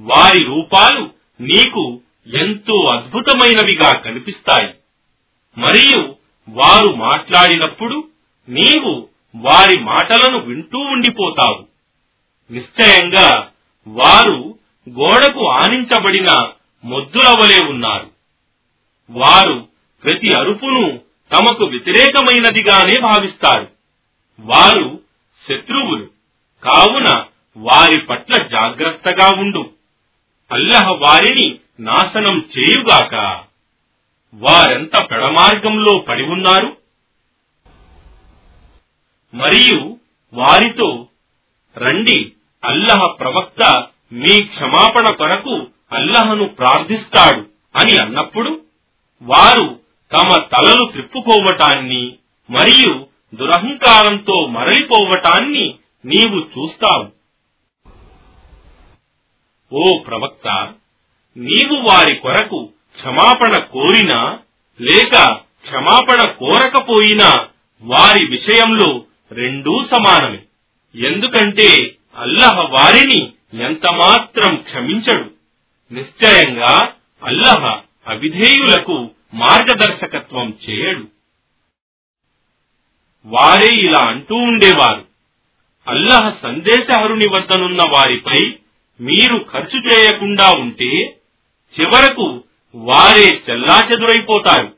[0.01, 4.75] వారి రూపాలు నీకు ఎంతో అద్భుతమైనవిగా కనిపిస్తాయి.
[5.61, 6.15] మరియు
[6.49, 8.09] వారు మాట్లాడినప్పుడు
[8.49, 11.74] నీవు వారి మాటలను వింటూ ఉండిపోతావు.
[12.51, 13.51] నిశ్చయంగా
[13.87, 16.51] వారు గోడకు ఆనించబడిన
[16.85, 18.11] మొద్దులవలే ఉన్నారు.
[19.11, 19.69] వారు
[20.05, 21.01] ప్రతి అరుపును
[21.33, 23.71] తమకు వ్యతిరేకమైనదిగానే భావిస్తారు.
[24.41, 25.01] వారు
[25.49, 26.09] శత్రువులు
[26.65, 27.25] కావున
[27.57, 29.71] వారి పట్ల జాగ్రత్తగా ఉండు.
[30.53, 33.45] అల్లహ వారిని నాశనం చేయుగాక
[34.35, 36.77] వారెంత పెడమార్గంలో పడి ఉన్నారు?
[39.35, 39.97] మరియు
[40.35, 41.09] వారితో
[41.77, 42.33] రండి
[42.65, 43.63] అల్లహ ప్రవక్త
[44.13, 45.55] మీ క్షమాపణ కొరకు
[45.93, 47.43] అల్లహను ప్రార్థిస్తాడు
[47.75, 48.51] అని అన్నప్పుడు
[49.23, 49.67] వారు
[50.13, 52.05] తమ తలలు త్రిప్పుకోవటాన్ని
[52.49, 52.93] మరియు
[53.35, 55.65] దురహంకారంతో మరలిపోవటాన్ని
[56.05, 57.07] నీవు చూస్తావు.
[59.73, 60.49] ఓ ప్రవక్త
[61.37, 62.61] నీవు వారి కొరకు
[62.97, 64.21] క్షమాపణ కోరినా
[64.81, 65.15] లేక
[65.65, 67.31] క్షమాపణ కోరకపోయినా
[67.83, 68.91] వారి విషయంలో
[69.31, 70.41] రెండూ సమానమే.
[70.95, 71.69] ఎందుకంటే
[72.17, 75.31] అల్లహ వారిని ఎంతమాత్రం క్షమించడు.
[75.95, 76.93] నిశ్చయంగా
[77.25, 81.05] అల్లహ అవిధేయులకు మార్గదర్శకత్వం చేయడు.
[83.25, 85.05] వారే ఇలా అంటూ ఉండేవారు.
[85.89, 88.55] అల్లహ సందేశహరుని వద్దనున్న వారిపై
[89.01, 91.17] మీరు ఖర్చు చేయకుండా ఉంటే
[91.81, 92.45] చివరకు
[92.75, 94.75] వారే చెల్లాచెదురైపోతారు.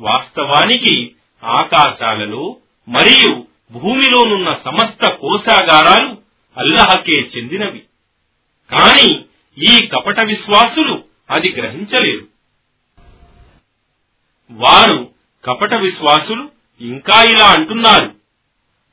[0.00, 1.12] వాస్తవానికి
[1.44, 2.56] ఆకాశాలలో
[2.88, 7.78] మరియు భూమిలోనున్న సమస్త కోశాగారాలు అల్లహకే చెందినవి.
[8.70, 9.24] కాని
[9.58, 12.28] ఈ కపట విశ్వాసులు అది గ్రహించలేరు.
[14.50, 15.10] వారు
[15.44, 18.14] కపట విశ్వాసులు ఇంకా ఇలా అంటున్నారు.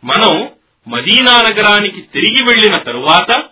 [0.04, 0.50] మనం
[0.88, 3.50] మదీనా నగరానికి తిరిగి వెళ్ళిన తరువాత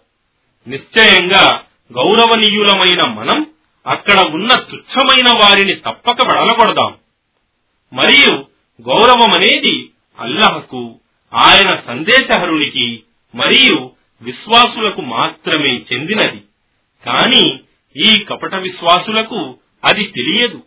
[0.68, 3.46] నిశ్చయంగా గౌరవనీయులమైన మనం
[3.88, 6.98] అక్కడ ఉన్న తుచ్చమైన వారిని తప్పక వెడలగొడదాం.
[7.94, 8.46] మరియు
[8.82, 9.90] గౌరవమనేది
[10.20, 11.00] అల్లహకు
[11.34, 13.04] ఆయన సందేశహరునికి
[13.36, 16.44] మరియు విశ్వాసులకు మాత్రమే చెందినది.
[17.06, 17.60] కాని
[18.06, 20.64] ఈ కపట విశ్వాసులకు అది తెలియదు.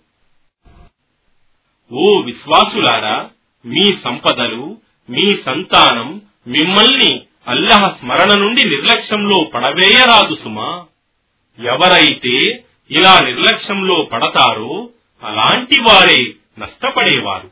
[1.93, 3.31] ఓ విశ్వాసులారా
[3.67, 4.79] మీ సంపదలు
[5.11, 10.87] మీ సంతానం మిమ్మల్ని అల్లహ స్మరణ నుండి నిర్లక్ష్యంలో పడవేయరాదు సుమా.
[11.59, 14.91] ఎవరైతే ఇలా నిర్లక్ష్యంలో పడతారో
[15.23, 17.51] అలాంటి వారే నష్టపడేవారు.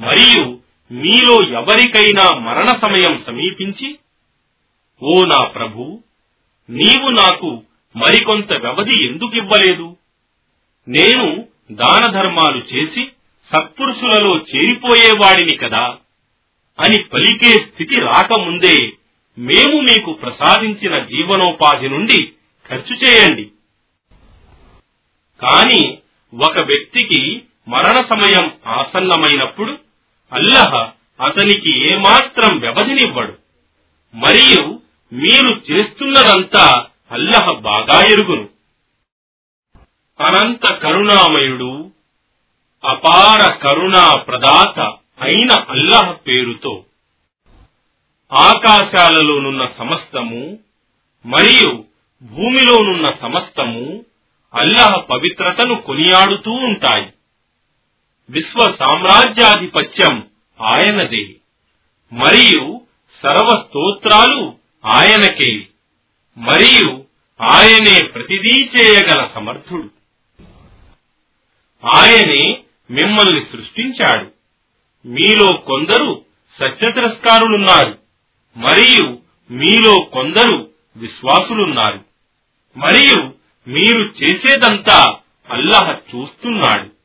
[0.00, 0.61] మరియు
[0.92, 3.98] మీలో ఎవరికైనా మరణ సమయం సమీపించి
[5.02, 6.00] ఓ నా ప్రభు
[6.70, 7.62] నీవు నాకు
[7.96, 9.96] మరికొంత వ్యవధి ఎందుకివ్వలేదు?
[10.88, 13.10] నేను దాన ధర్మాలు చేసి
[13.52, 15.98] సత్పురుషులలో చేరిపోయేవాడిని కదా?
[16.78, 18.92] అని పలికే స్థితి రాకముందే
[19.38, 22.32] మేము మీకు ప్రసాదించిన జీవనోపాధి నుండి
[22.70, 23.52] ఖర్చు చేయండి.
[25.40, 25.98] కాని
[26.40, 29.78] ఒక వ్యక్తికి మరణ సమయం ఆసన్నమైనప్పుడు
[30.32, 33.38] అల్లహ అతనికి ఏమాత్రం వ్యవధినివ్వడు.
[34.14, 34.80] మరియు
[35.12, 38.48] మీరు చేస్తున్నదంతా అల్లహ బాగా ఎరుగును.
[40.20, 41.90] అనంత కరుణామయుడు
[42.84, 44.80] అపార కరుణా ప్రదాత
[45.20, 46.84] అయిన అల్లహ పేరుతో
[48.32, 50.58] ఆకాశాలలోనున్న సమస్తము
[51.26, 51.84] మరియు
[52.22, 54.04] భూమిలోనున్న సమస్తము
[54.54, 57.12] అల్లహ పవిత్రతను కొనియాడుతూ ఉంటాయి.
[58.30, 60.28] విశ్వ సామ్రాజ్యాధిపత్యం
[60.60, 61.24] ఆయనదే.
[62.12, 62.80] మరియు
[63.22, 64.54] సర్వ స్తోత్రాలు
[64.84, 65.66] ఆయనకే.
[66.38, 67.04] మరియు
[67.40, 69.90] ఆయనే ప్రతిదీ చేయగల సమర్థుడు.
[71.86, 72.60] ఆయనే
[72.90, 74.32] మిమ్మల్ని సృష్టించాడు.
[75.06, 76.24] మీలో కొందరు
[76.60, 77.98] సత్యతిరస్కారులున్నారు.
[78.56, 79.18] మరియు
[79.50, 82.04] మీలో కొందరు విశ్వాసులున్నారు.
[82.76, 83.34] మరియు
[83.68, 85.16] మీరు చేసేదంతా
[85.50, 87.01] అల్లహ చూస్తున్నాడు.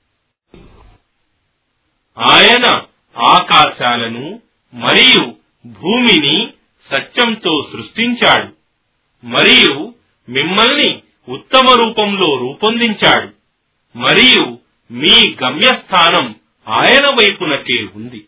[2.19, 2.81] ఆయన
[3.27, 4.41] ఆకాశాలను
[4.73, 5.33] మరియు
[5.67, 6.47] భూమిని
[6.91, 8.53] సత్యంతో సృష్టించాడు
[9.25, 9.93] మరియు
[10.29, 13.33] మిమ్మల్ని ఉత్తమ రూపంలో రూపొందించాడు
[13.97, 14.57] మరియు
[14.91, 16.35] మీ గమ్యస్థానం
[16.67, 18.25] ఆయన వైపునకే ఉంది.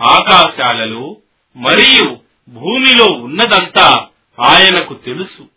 [0.00, 1.16] ఆకాశాలలో
[1.56, 2.16] మరియు
[2.48, 4.06] భూమిలో ఉన్నదంతా
[4.40, 5.48] ఆయనకు తెలుసు.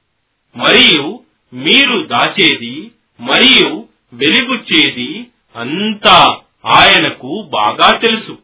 [0.57, 8.38] మరియు మీరు దాచేది మరియు వెలిగుచ్చేది అంతా ఆయనకు బాగా తెలుసు.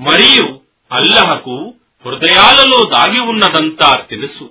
[0.00, 0.60] మరియు
[0.92, 4.50] అల్లహకు హృదయాలలో దాగి ఉన్నదంతా తెలుసు.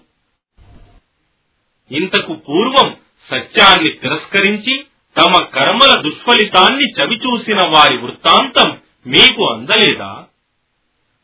[1.91, 2.95] ఇంతకు పూర్వం
[3.31, 4.85] సత్యాన్ని తిరస్కరించి
[5.17, 10.23] తమ కర్మల దుష్ఫలితాన్ని చవిచూసిన వారి వృత్తాంతం మీకు అందలేదా?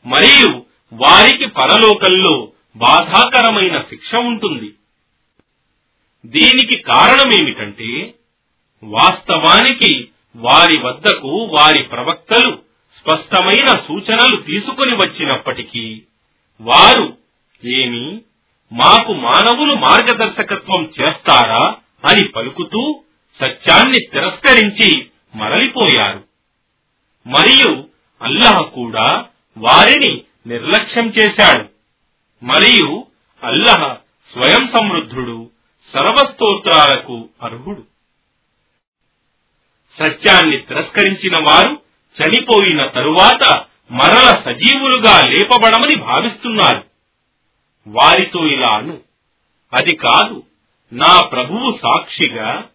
[0.06, 4.74] మరియు వారికి పరలోకంలో బాధాకరమైన శిక్ష ఉంటుంది.
[6.26, 8.14] దీనికి కారణమేమిటంటే
[8.84, 12.60] వాస్తవానికి వారి వద్దకు వారి ప్రవక్తలు
[12.98, 16.02] స్పష్టమైన సూచనలు తీసుకుని వచ్చినప్పటికీ
[16.62, 17.18] వారు
[17.66, 18.22] ఏమి
[18.72, 21.76] మాకు మానవులు మార్గదర్శకత్వం చేస్తారా
[22.06, 23.02] అని పలుకుతూ
[23.46, 25.06] సత్యాన్ని తిరస్కరించి
[25.36, 26.24] మరలిపోయారు.
[27.28, 27.84] మరియు
[28.22, 29.26] అల్లాహ్ కూడా
[29.58, 31.66] వారిని నిర్లక్ష్యం చేశాడు.
[32.46, 33.06] మరియు
[33.44, 33.94] అల్లహ
[34.34, 35.50] స్వయం సమృద్ధుడు
[35.94, 37.91] సర్వస్తోత్రాలకు అర్హుడు.
[40.00, 41.82] సత్యాన్ని తిరస్కరించిన వారు
[42.22, 46.84] చనిపోయిన తరువాత మరల సజీవులుగా లేపబడమని భావిస్తున్నారు.
[47.88, 48.98] వారితో ఇలా అను
[49.74, 50.44] అది కాదు
[50.94, 52.68] నా ప్రభువు సాక్షిగా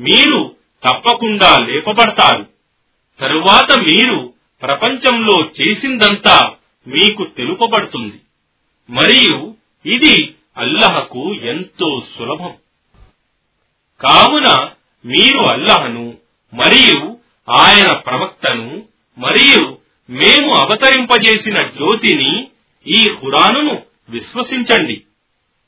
[0.00, 0.56] మీరు
[0.88, 2.46] తప్పకుండా లేపబడతారు.
[3.20, 6.54] తరువాత మీరు ప్రపంచంలో చేసిందంతా
[6.86, 8.20] మీకు తెలుపబడుతుంది.
[8.90, 9.54] మరియు
[9.86, 12.54] ఇది అల్లహకు ఎంతో సులభం.
[14.00, 14.70] కావున
[15.04, 16.21] మీరు అల్లహను
[16.52, 17.18] మరియు
[17.50, 18.82] ఆయన ప్రవక్తను
[19.18, 19.78] మరియు
[20.10, 22.48] మేము అవతరింపజేసిన జ్యోతిని
[22.86, 25.02] ఈ హురానును విశ్వసించండి.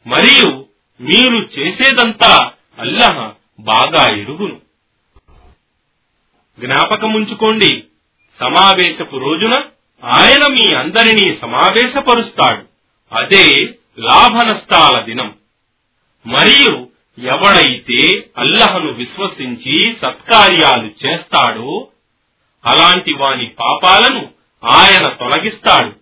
[0.06, 0.66] మరియు
[1.00, 4.60] మీరు చేసేదంతా అల్లహ బాగా ఎరుగును.
[6.60, 7.84] జ్ఞాపకముంచుకోండి
[8.40, 9.54] సమావేశపు రోజున
[10.04, 12.64] ఆయన మీ అందరినీ సమావేశపరుస్తాడు.
[13.14, 15.34] అదే లాభనష్టాల దినం.
[16.26, 21.88] మరియు ఎవడైతే అల్లహను విశ్వసించి సత్కార్యాలు చేస్తాడో
[22.66, 24.30] అలాంటి వాని పాపాలను
[24.64, 25.92] ఆయన తొలగిస్తాడు.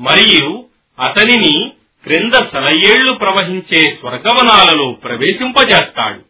[0.00, 0.64] మరియు
[1.00, 1.72] అతనిని
[2.04, 6.24] క్రింద సలయేళ్ళు ప్రవహించే స్వర్గవనాలలో ప్రవేశింపజేస్తాడు.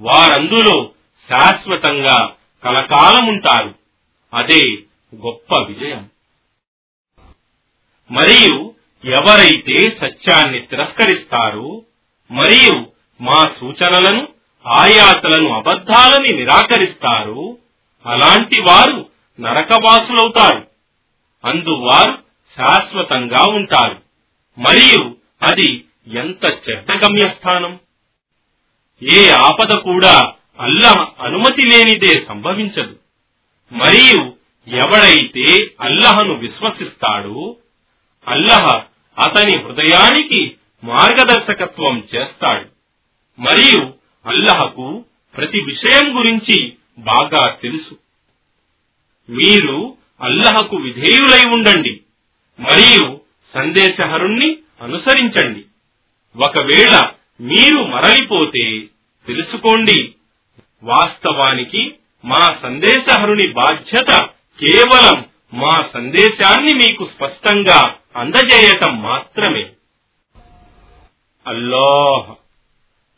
[0.00, 0.90] వారందులో
[1.32, 2.32] శాశ్వతంగా
[2.64, 3.74] కలకాలముంటారు.
[4.34, 4.70] అదే
[5.14, 6.08] గొప్ప విజయం.
[8.10, 8.74] మరియు
[9.04, 11.82] ఎవరైతే సత్యాన్ని తిరస్కరిస్తారో
[12.30, 12.91] మరియు
[13.22, 14.28] మా సూచనలను
[14.66, 17.58] ఆయాతలను అబద్ధాలని నిరాకరిస్తారు.
[18.06, 19.06] అలాంటి వారు
[19.40, 20.66] నరకవాసులవుతారు.
[21.44, 22.18] అందువారు
[22.58, 24.02] శాశ్వతంగా ఉంటారు.
[24.58, 25.84] మరియు అది
[26.18, 27.78] ఎంత చెడ్డ గమ్యస్థానం
[29.12, 32.96] ఏ ఆపద కూడా అల్లాహ్ అనుమతి లేనిదే సంభవించదు.
[33.72, 34.32] మరియు
[34.68, 37.56] ఎవడైతే అల్లహను విశ్వసిస్తాడో
[38.28, 38.82] అల్లహ
[39.18, 42.81] అతని హృదయానికి మార్గదర్శకత్వం చేస్తాడు.
[43.38, 43.94] మరియు
[44.26, 45.04] అల్లహకు
[45.36, 47.98] ప్రతి విషయం గురించి బాగా తెలుసు.
[49.30, 52.00] మీరు అల్లహకు విధేయులై ఉండండి
[52.60, 53.20] మరియు
[53.54, 55.64] సందేశహరుణ్ణి అనుసరించండి.
[56.36, 57.10] ఒకవేళ
[57.40, 58.80] మీరు మరలిపోతే
[59.26, 60.12] తెలుసుకోండి
[60.82, 64.28] వాస్తవానికి మా సందేశహరుని బాధ్యత
[64.60, 65.24] కేవలం
[65.54, 69.70] మా సందేశాన్ని మీకు స్పష్టంగా అందజేయటం మాత్రమే.
[71.46, 72.41] అల్లాహ్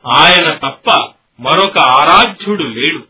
[0.07, 3.07] ఆయన తప్ప మరొక ఆరాధ్యుడు లేడు.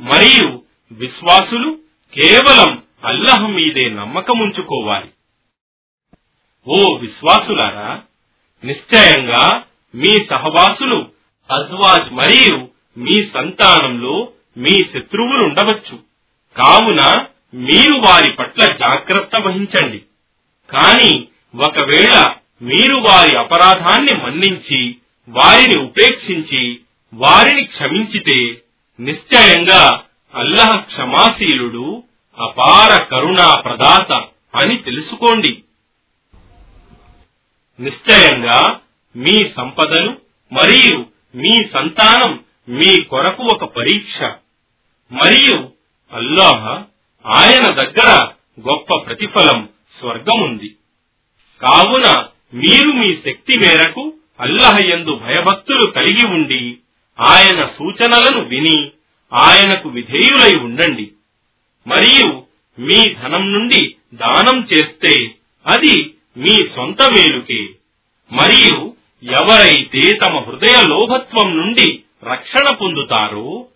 [0.00, 0.62] మరియు
[0.92, 1.78] విశ్వాసులు
[2.14, 5.08] కేవలం అల్లహ మీదే నమ్మకముంచుకోవాలి.
[6.68, 8.02] ఓ విశ్వాసులారా
[8.64, 9.62] నిశ్చయంగా
[9.94, 11.08] మీ సహవాసులు
[11.50, 15.98] అజ్వాజ్ మరియు మీ సంతానంలో మీ శత్రువులు ఉండవచ్చు
[16.56, 19.98] కావున మీరు వారి పట్ల జాగ్రత్త వహించండి.
[20.70, 24.96] కాని ఒకవేళ మీరు వారి అపరాధాన్ని మన్నించి
[25.28, 26.80] వారిని ఉపేక్షించి
[27.14, 28.62] వారిని క్షమించితే
[29.00, 30.02] నిశ్చయంగా
[30.34, 32.02] అల్లహ క్షమాశీలుడు
[32.38, 34.12] అపార కరుణా ప్రదాత
[34.56, 35.62] అని తెలుసుకోండి.
[37.80, 38.80] నిశ్చయంగా
[39.16, 40.20] మీ సంపదలు
[40.52, 44.22] మరియు మీ సంతానం మీ కొరకు ఒక పరీక్ష.
[45.12, 45.70] మరియు
[46.12, 46.82] అల్లాహ
[47.26, 48.28] ఆయన దగ్గర
[48.70, 49.68] గొప్ప ప్రతిఫలం
[50.00, 50.74] స్వర్గముంది.
[51.60, 56.78] కావున మీరు మీ శక్తి మేరకు అల్లహ యందు భయభక్తులు కలిగి ఉండి
[57.20, 58.90] ఆయన సూచనలను విని
[59.32, 61.10] ఆయనకు విధేయులై ఉండండి.
[61.86, 62.42] మరియు
[62.78, 65.34] మీ ధనం నుండి దానం చేస్తే
[65.66, 67.68] అది మీ సొంత మేలుకే.
[68.32, 73.66] మరియు ఎవరైతే తమ హృదయ లోభత్వం నుండి రక్షణ పొందుతారో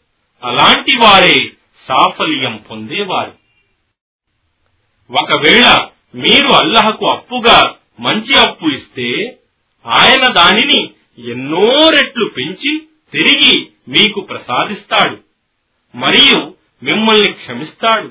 [0.44, 1.38] అలాంటి వారే
[1.88, 3.34] సాఫల్యం పొందేవారు.
[5.10, 9.38] ఒకవేళ మీరు అల్లహకు అప్పుగా మంచి అప్పు ఇస్తే
[9.88, 10.90] ఆయన దానిని
[11.30, 12.78] ఎన్నో రెట్లు పెంచి
[13.12, 15.18] తిరిగి మీకు ప్రసాదిస్తాడు.
[15.96, 18.10] మరియు మిమ్మల్ని క్షమిస్తాడు.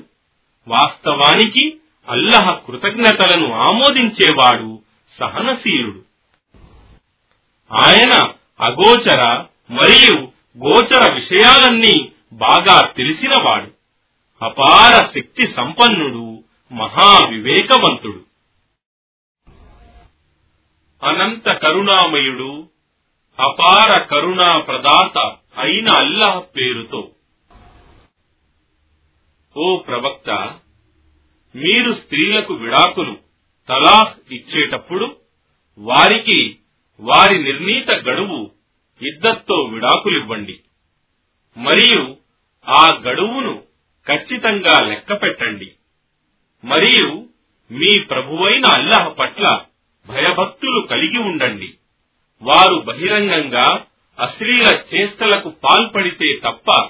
[0.68, 1.76] వాస్తవానికి
[2.08, 4.82] అల్లహ కృతజ్ఞతలను ఆమోదించేవాడు
[5.20, 6.02] సహనశీలుడు.
[7.72, 13.70] ఆయన అగోచర మరియు గోచర విషయాలన్నీ బాగా తెలిసినవాడు.
[14.44, 18.27] అపార శక్తి సంపన్నుడు మహా వివేకవంతుడు
[21.02, 22.68] అనంత కరుణామయుడు
[23.40, 25.18] అపార కరుణా ప్రదాత
[25.58, 27.10] అయిన అల్లాహ్ పేరుతో.
[29.56, 30.30] ఓ ప్రవక్త
[31.56, 33.16] మీరు స్త్రీలకు విడాకులు
[33.68, 35.16] తలాహ్ ఇచ్చేటప్పుడు
[35.78, 36.58] వారికి
[37.00, 38.50] వారి నిర్ణీత గడువు
[39.02, 40.60] ఇద్దత్తో విడాకులివ్వండి.
[41.56, 42.16] మరియు
[42.68, 43.62] ఆ గడువును
[44.06, 45.72] ఖచ్చితంగా లెక్క పెట్టండి
[46.64, 47.28] మరియు
[47.70, 49.64] మీ ప్రభువైన అల్లహ పట్ల
[50.08, 51.74] భయభక్తులు కలిగి ఉండండి.
[52.42, 53.84] వారు బహిరంగంగా
[54.20, 56.88] అశ్లీల చేష్టలకు పాల్పడితే తప్ప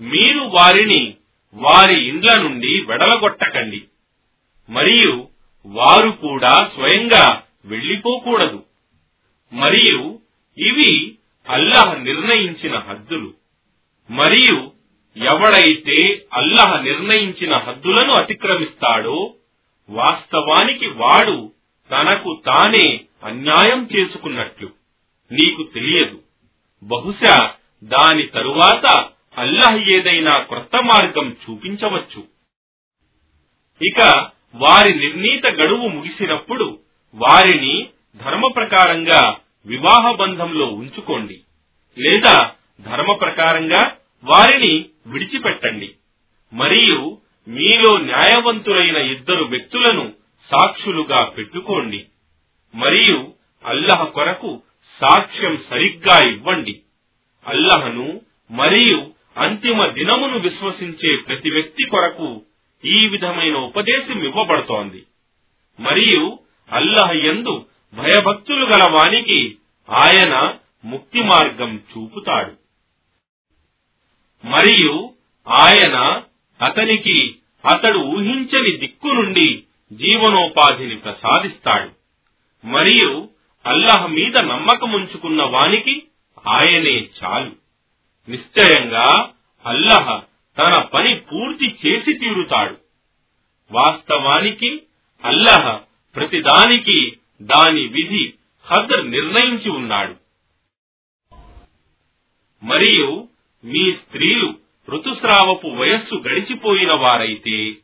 [0.00, 1.14] మీరు వారిని
[1.54, 3.82] వారి ఇండ్ల నుండి వెడలగొట్టకండి.
[4.70, 5.28] మరియు
[5.66, 8.64] వారు కూడా స్వయంగా వెళ్ళిపోకూడదు
[9.52, 10.18] మరియు
[10.58, 11.16] ఇవి
[11.48, 13.34] అల్లహ నిర్ణయించిన హద్దులు.
[14.10, 14.72] మరియు
[15.16, 19.34] ఎవడైతే అల్లహ నిర్ణయించిన హద్దులను అతిక్రమిస్తాడో
[19.88, 21.52] వాస్తవానికి వాడు
[21.92, 24.70] తనకు తానే అన్యాయం చేసుకున్నట్లు
[25.32, 26.22] నీకు తెలియదు.
[26.82, 32.24] బహుశా దాని తరువాత అల్లహ ఏదైనా క్రొత్త మార్గం చూపించవచ్చు.
[33.82, 36.78] ఇక వారి నిర్ణీత గడువు ముగిసినప్పుడు
[37.14, 39.36] వారిని ధర్మ ప్రకారంగా
[39.66, 41.40] వివాహ బంధంలో ఉంచుకోండి.
[41.98, 45.94] లేదా ధర్మ ప్రకారంగా వారిని విడిచిపెట్టండి.
[46.52, 47.18] మరియు
[47.48, 52.06] మీలో న్యాయవంతులైన ఇద్దరు వ్యక్తులను సాక్షులుగా పెట్టుకోండి.
[52.74, 53.32] మరియు
[53.64, 54.62] అల్లహ కొరకు
[55.00, 56.80] సాక్ష్యం సరిగ్గా ఇవ్వండి.
[57.46, 58.20] అల్లహను
[58.50, 62.42] మరియు అంతిమ దినమును విశ్వసించే ప్రతి వ్యక్తి కొరకు
[62.84, 65.06] ఈ విధమైన ఉపదేశం ఇవ్వబడుతోంది.
[65.80, 66.38] మరియు
[66.72, 69.56] అల్లహ ఎందు భయభక్తులు గల వానికి
[69.90, 72.52] ఆయన ముక్తి మార్గం చూపుతాడు.
[74.46, 75.14] మరియు
[75.48, 76.22] ఆయన
[76.64, 81.90] అతనికి అతడు ఊహించని దిక్కు నుండి జీవనోపాధిని ప్రసాదిస్తాడు.
[82.66, 83.28] మరియు
[83.66, 86.02] అల్లహ మీద నమ్మకముంచుకున్న వానికి
[86.46, 87.52] ఆయనే చాలు.
[88.30, 89.30] నిశ్చయంగా
[89.66, 90.22] అల్లహ
[90.58, 92.76] తన పని పూర్తి చేసి తీరుతాడు.
[93.72, 94.82] వాస్తవానికి
[95.24, 95.80] అల్లహ
[96.16, 98.34] ప్రతిదానికి దాని విధి
[98.64, 100.14] హద్ నిర్ణయించి ఉన్నాడు.
[102.64, 103.28] మరియు
[103.64, 104.54] మీ స్త్రీలు
[104.90, 107.74] ఋతుస్రావపు వయస్సు గడిచిపోయిన వారైతే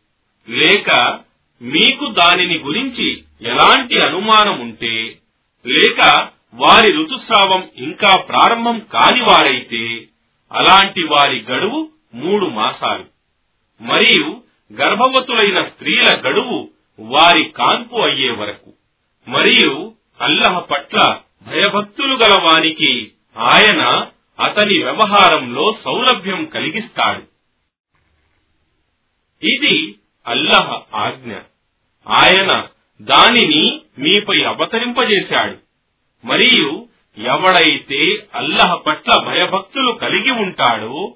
[0.49, 1.21] లేక
[1.63, 5.19] మీకు దానిని గురించి ఎలాంటి అనుమానం ఉంటే
[5.67, 10.05] లేక వారి ఋతుస్రావం ఇంకా ప్రారంభం కాని వారైతే
[10.53, 13.05] అలాంటి వారి గడువు మూడు మాసాలు.
[13.81, 14.43] మరియు
[14.73, 18.73] గర్భవతులైన స్త్రీల గడువు వారి కాన్పు అయ్యే వరకు.
[19.29, 24.07] మరియు అల్లహ పట్ల భయభక్తులు గల వానికి ఆయన
[24.41, 27.23] అతని వ్యవహారంలో సౌలభ్యం కలిగిస్తాడు.
[29.47, 29.78] ఇది
[30.29, 31.35] అల్లహ ఆజ్ఞ.
[32.09, 32.69] ఆయన
[33.03, 35.59] దానిని మీపై అవతరింపజేశాడు.
[36.27, 41.15] మరియు ఎవడైతే అల్లహ పట్ల భయభక్తులు కలిగి ఉంటాడో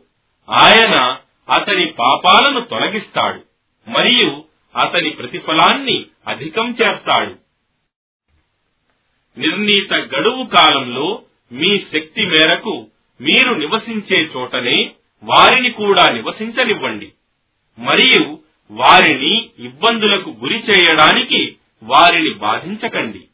[0.50, 1.18] ఆయన
[1.50, 3.42] అతని పాపాలను తొలగిస్తాడు
[3.90, 4.44] మరియు
[4.76, 7.36] అతని ప్రతిఫలాన్ని అధికం చేస్తాడు.
[9.40, 12.86] నిర్ణీత గడువు కాలంలో మీ శక్తి మేరకు
[13.20, 14.92] మీరు నివసించే చోటనే
[15.22, 17.12] వారిని కూడా నివసించనివ్వండి.
[17.78, 18.38] మరియు
[18.72, 23.28] వారిని ఇబ్బందులకు గురి చేయడానికి వారిని బాధించకండి.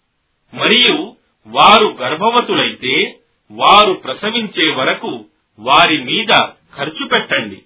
[0.54, 1.16] మరియు
[1.46, 3.18] వారు గర్భవతులైతే
[3.50, 5.24] వారు ప్రసవించే వరకు
[5.58, 6.40] వారి మీద
[6.76, 7.62] ఖర్చు పెట్టండి.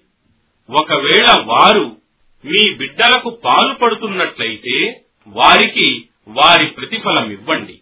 [0.69, 1.97] ఒకవేళ వారు
[2.45, 7.79] మీ బిడ్డలకు పాలు పడుతున్నట్లయితే వారికి వారి ప్రతిఫలం ఇవ్వండి.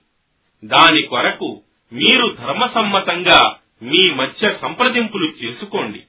[0.66, 1.62] దాని కొరకు
[1.94, 6.02] మీరు ధర్మసమ్మతంగా మీ మధ్య సంప్రదింపులు చేసుకోండి.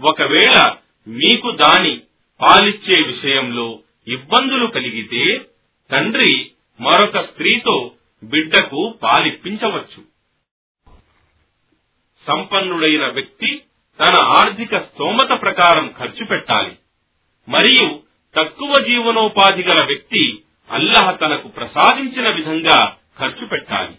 [0.00, 0.76] ఒకవేళ
[1.08, 2.00] మీకు దాని
[2.40, 5.40] పాలిచ్చే విషయంలో ఇబ్బందులు కలిగితే
[5.90, 7.90] తండ్రి మరొక స్త్రీతో
[8.24, 10.14] బిడ్డకు పాలిప్పించవచ్చు.
[12.26, 13.62] సంపన్నుడైన వ్యక్తి
[14.00, 16.76] తన ఆర్థిక స్తోమత ప్రకారం ఖర్చు పెట్టాలి.
[17.48, 18.02] మరియు
[18.36, 23.94] తక్కువ జీవనోపాధి గల వ్యక్తి అల్లహ తనకు ప్రసాదించిన విధంగా ఖర్చు పెట్టాలి.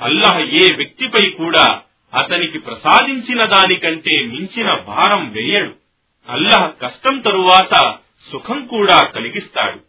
[0.00, 1.82] అల్లహ ఏ వ్యక్తిపై కూడా
[2.14, 5.83] అతనికి ప్రసాదించిన దానికంటే మించిన భారం వేయడు.
[6.28, 7.98] అల్లాహ్ కష్టం తరువాత
[8.32, 9.80] సుఖం కూడా కలిగిస్తాడు.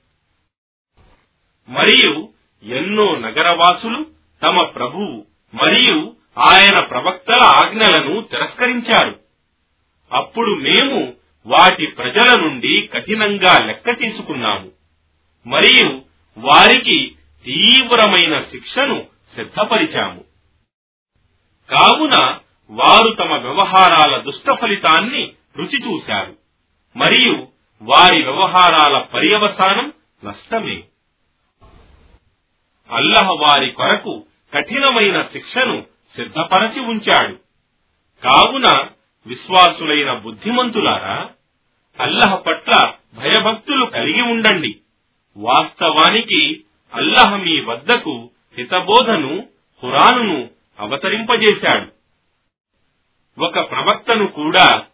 [1.72, 2.30] మరియు
[2.64, 4.06] ఎన్నో నగరవాసులు
[4.44, 9.20] తమ ప్రభువు మరియు ఆయన ప్రవక్తల ఆజ్ఞలను తిరస్కరించారు.
[10.12, 11.14] అప్పుడు మేము
[11.46, 14.72] వాటి ప్రజల నుండి కఠినంగా లెక్క తీసుకున్నాము.
[15.48, 16.02] మరియు
[16.38, 17.16] వారికి
[17.46, 20.24] తీవ్రమైన శిక్షను సిద్ధపరిచాము.
[21.70, 26.38] కావున వారు తమ వ్యవహారాల దుష్ట ఫలితాన్ని రుచి చూశారు.
[26.98, 27.48] మరియు
[27.82, 29.94] వారి వ్యవహారాల పర్యవసానం
[30.26, 30.84] నష్టమే.
[32.92, 35.86] అల్లహ వారి కొరకు కఠినమైన శిక్షను
[36.16, 37.40] సిద్ధపరచి ఉంచాడు.
[38.24, 38.90] కావున
[39.28, 41.30] విశ్వాసులైన బుద్ధిమంతులారా
[42.00, 44.80] అల్లహ పట్ల భయభక్తులు కలిగి ఉండండి.
[45.38, 49.48] వాస్తవానికి అల్లహ మీ వద్దకు హితబోధను
[49.84, 50.50] హురాను
[50.80, 51.92] అవతరింపజేశాడు.
[53.42, 54.86] ఒక ప్రవక్తను కూడా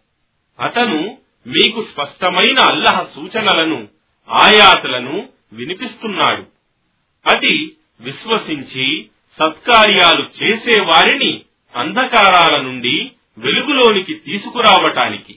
[0.62, 3.88] అతను మీకు స్పష్టమైన అల్లహ సూచనలను
[4.30, 6.44] ఆయాతలను వినిపిస్తున్నాడు.
[7.28, 9.10] అది విశ్వసించి
[9.40, 11.42] సత్కార్యాలు చేసే వారిని
[11.76, 15.36] అంధకారాల నుండి వెలుగులోనికి తీసుకురావటానికి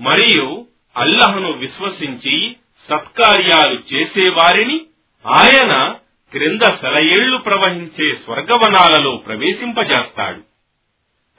[0.00, 0.66] మరియు
[0.96, 2.56] అల్లహను విశ్వసించి
[2.88, 4.80] సత్కార్యాలు చేసేవారిని
[5.26, 5.94] ఆయన
[6.32, 10.42] క్రింద సెలయేళ్ళు ప్రవహించే స్వర్గవనాలలో ప్రవేశింపజేస్తాడు.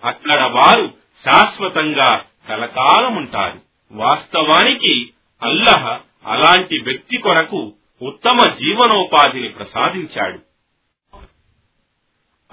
[0.04, 0.94] అక్కడ వారు
[1.26, 3.62] శాశ్వతంగా కలకాలముంటారు.
[3.91, 5.14] వాస్తవానికి
[5.44, 10.39] అల్లహ అలాంటి వ్యక్తి కొరకు ఉత్తమ జీవనోపాధిని ప్రసాదించాడు.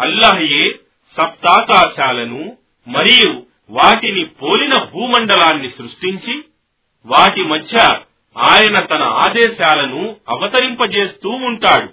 [0.01, 0.79] అల్లహయే
[1.17, 2.57] సప్తాకాశాలను
[2.89, 6.45] మరియు వాటిని పోలిన భూమండలాన్ని సృష్టించి
[7.07, 8.01] వాటి మధ్య
[8.39, 11.89] ఆయన తన ఆదేశాలను అవతరింపజేస్తూ ఉంటాడు.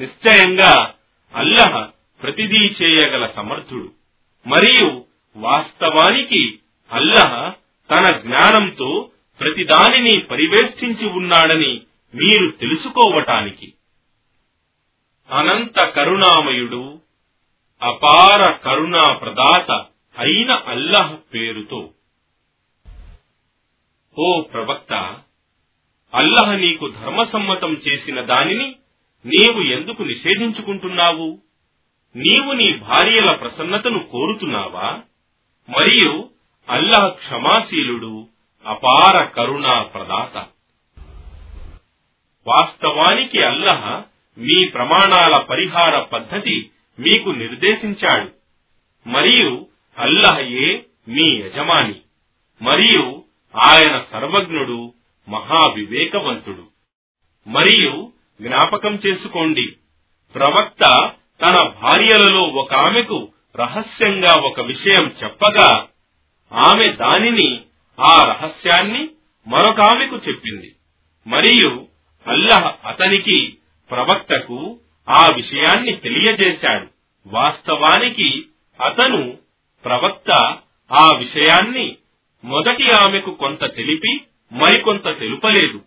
[0.00, 0.94] నిశ్చయంగా
[1.34, 1.88] అల్లహ
[2.22, 3.92] ప్రతిదీ చేయగల సమర్థుడు.
[4.46, 5.04] మరియు
[5.36, 6.59] వాస్తవానికి
[6.92, 7.52] అల్లహ
[7.90, 9.10] తన జ్ఞానంతో
[9.40, 11.80] ప్రతిదానిని పరివేష్టించి ఉన్నాడని
[12.14, 13.72] మీరు తెలుసుకోవటానికి.
[15.30, 17.00] అనంత కరుణామయుడు
[17.82, 19.70] అపార కరుణా ప్రదాత
[20.18, 21.90] అయిన అల్లహ పేరుతో.
[24.18, 25.18] ఓ ప్రవక్త
[26.14, 28.76] అల్లహ నీకు ధర్మసమ్మతం చేసిన దానిని
[29.26, 31.38] నీవు ఎందుకు నిషేధించుకుంటున్నావు?
[32.16, 35.00] నీవు నీ భార్యల ప్రసన్నతను కోరుతున్నావా?
[35.68, 36.30] మరియు
[36.70, 38.28] అల్లాహ్ క్షమాశీలుడు
[38.66, 40.46] అపార కరుణా ప్రదాత.
[42.46, 44.02] వాస్తవానికి అల్లహ
[44.38, 48.28] మీ ప్రమాణాల పరిహార పద్ధతి మీకు నిర్దేశించాడు.
[49.08, 49.66] మరియు
[49.98, 51.94] అల్లహయే మీ యజమాని.
[52.62, 53.24] మరియు
[53.56, 54.94] ఆయన సర్వజ్ఞుడు
[55.28, 56.66] మహావివేకవంతుడు.
[57.46, 58.12] మరియు
[58.42, 59.76] జ్ఞాపకం చేసుకోండి
[60.34, 61.12] ప్రవక్త
[61.44, 65.86] తన భార్యలలో ఒక ఆమెకు రహస్యంగా ఒక విషయం చెప్పగా
[66.52, 67.60] ఆమె దానిని
[68.00, 69.10] ఆ రహస్యాన్ని
[69.46, 70.74] మరొక ఆమెకు చెప్పింది.
[71.26, 71.86] మరియు
[72.26, 73.56] అల్లహ అతనికి
[73.90, 74.78] ప్రవక్తకు
[75.08, 76.86] ఆ విషయాన్ని తెలియజేశాడు.
[77.26, 78.44] వాస్తవానికి
[78.86, 79.38] అతను
[79.84, 80.30] ప్రవక్త
[80.92, 81.96] ఆ విషయాన్ని
[82.44, 84.20] మొదటి ఆమెకు కొంత తెలిపి
[84.52, 85.80] మరికొంత తెలుపలేదు.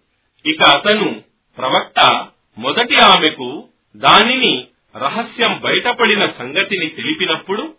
[0.46, 1.22] ఇక అతను
[1.58, 7.76] ప్రవక్త మొదటి ఆమెకు దానిని రహస్యం బయటపడిన సంగతిని తెలిపినప్పుడు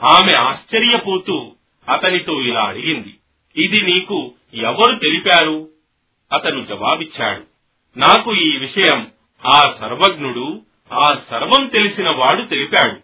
[0.00, 1.52] ఆమె ఆశ్చర్యపోతూ
[1.88, 3.18] అతనితో ఇలా అడిగింది
[3.56, 5.68] ఇది నీకు ఎవరు తెలిపారు?
[6.32, 7.44] అతను జవాబిచ్చాడు
[7.96, 9.10] నాకు ఈ విషయం
[9.46, 10.62] ఆ సర్వజ్ఞుడు
[10.92, 13.00] ఆ సర్వం తెలిసిన వాడు తెలిపాడు.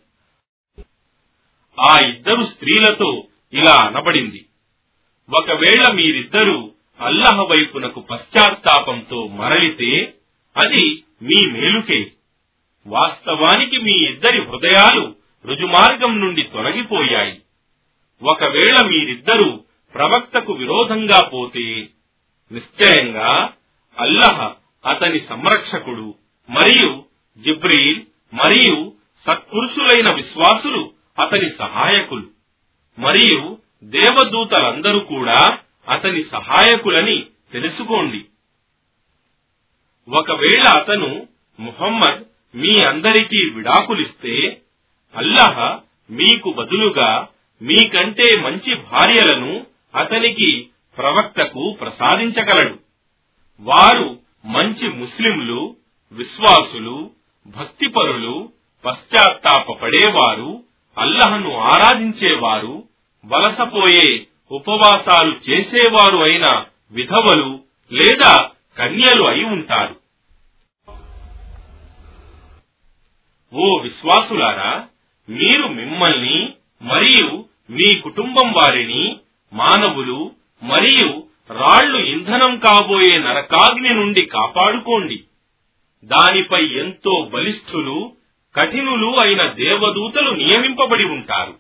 [1.81, 4.47] ఆ ఇద్దరు స్త్రీలతో ఇలా అనబడింది
[5.39, 6.70] ఒకవేళ మీరిద్దరూ
[7.01, 10.14] అల్లహ వైపునకు పశ్చాత్తాపంతో మరలితే
[10.57, 12.12] అది మీ మేలుకే.
[12.87, 15.14] వాస్తవానికి మీ ఇద్దరి హృదయాలు
[15.47, 17.43] రుజుమార్గం నుండి తొలగిపోయాయి.
[18.23, 19.61] ఒకవేళ మీరిద్దరూ
[19.95, 21.89] ప్రవక్తకు విరోధంగా పోతే
[22.53, 23.53] నిశ్చయంగా
[23.99, 24.55] అల్లహ
[24.87, 26.14] అతని సంరక్షకుడు
[26.51, 27.05] మరియు
[27.39, 28.03] జిబ్రీల్
[28.35, 28.93] మరియు
[29.27, 32.31] సత్పురుషులైన విశ్వాసులు అతని సహాయకులు.
[32.99, 35.59] మరియు దేవదూతలందరూ కూడా
[35.89, 38.25] అతని సహాయకులని తెలుసుకోండి.
[40.09, 41.27] ఒకవేళ అతను
[41.61, 42.25] ముహమ్మద్
[42.57, 44.62] మీ అందరికీ విడాకులిస్తే
[45.16, 45.79] అల్లహ
[46.11, 47.29] మీకు బదులుగా
[47.63, 52.79] మీకంటే మంచి భార్యలను అతనికి ప్రవక్తకు ప్రసాదించగలడు.
[53.61, 55.77] వారు మంచి ముస్లింలు
[56.13, 57.11] విశ్వాసులు
[57.47, 58.53] భక్తిపరులు
[58.85, 60.65] పశ్చాత్తాపడేవారు
[60.99, 62.85] అల్లహను ఆరాధించేవారు
[63.27, 67.61] వలసపోయే ఉపవాసాలు చేసేవారు అయిన విధవలు
[67.93, 70.01] లేదా కన్యలు అయి ఉంటారు.
[73.53, 74.87] ఓ విశ్వాసులారా
[75.29, 79.16] మీరు మిమ్మల్ని మరియు మీ కుటుంబం వారిని
[79.53, 80.31] మానవులు
[80.62, 85.25] మరియు రాళ్ళు ఇంధనం కాబోయే నరకాగ్ని నుండి కాపాడుకోండి.
[86.05, 88.16] దానిపై ఎంతో బలిష్ఠులు
[88.57, 91.55] కఠినులు అయిన దేవదూతలు నియమింపబడి ఉంటారు.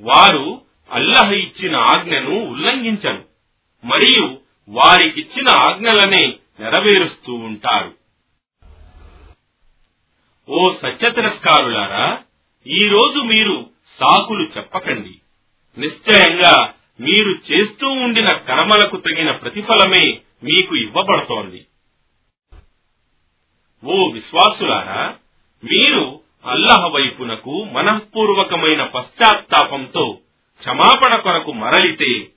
[0.00, 3.24] వారు అల్లహ ఇచ్చిన ఆజ్ఞను ఉల్లంఘించరు
[3.84, 7.92] మరియు వారికిచ్చిన ఆజ్ఞలనే నెరవేరుస్తూ ఉంటారు.
[10.48, 12.18] ఓ సత్యతిరస్కారులారా
[12.66, 13.70] ఈరోజు మీరు
[14.00, 15.14] సాకులు చెప్పకండి.
[15.78, 21.66] నిశ్చయంగా మీరు చేస్తూ ఉండిన కర్మలకు తగిన ప్రతిఫలమే మీకు ఇవ్వబడుతోంది.
[23.84, 25.16] ఓ విశ్వాసులారా
[25.64, 30.18] మీరు అల్లహ వైపునకు మనఃపూర్వకమైన పశ్చాత్తాపంతో
[30.58, 32.28] క్షమాపణ కొరకు మరలితే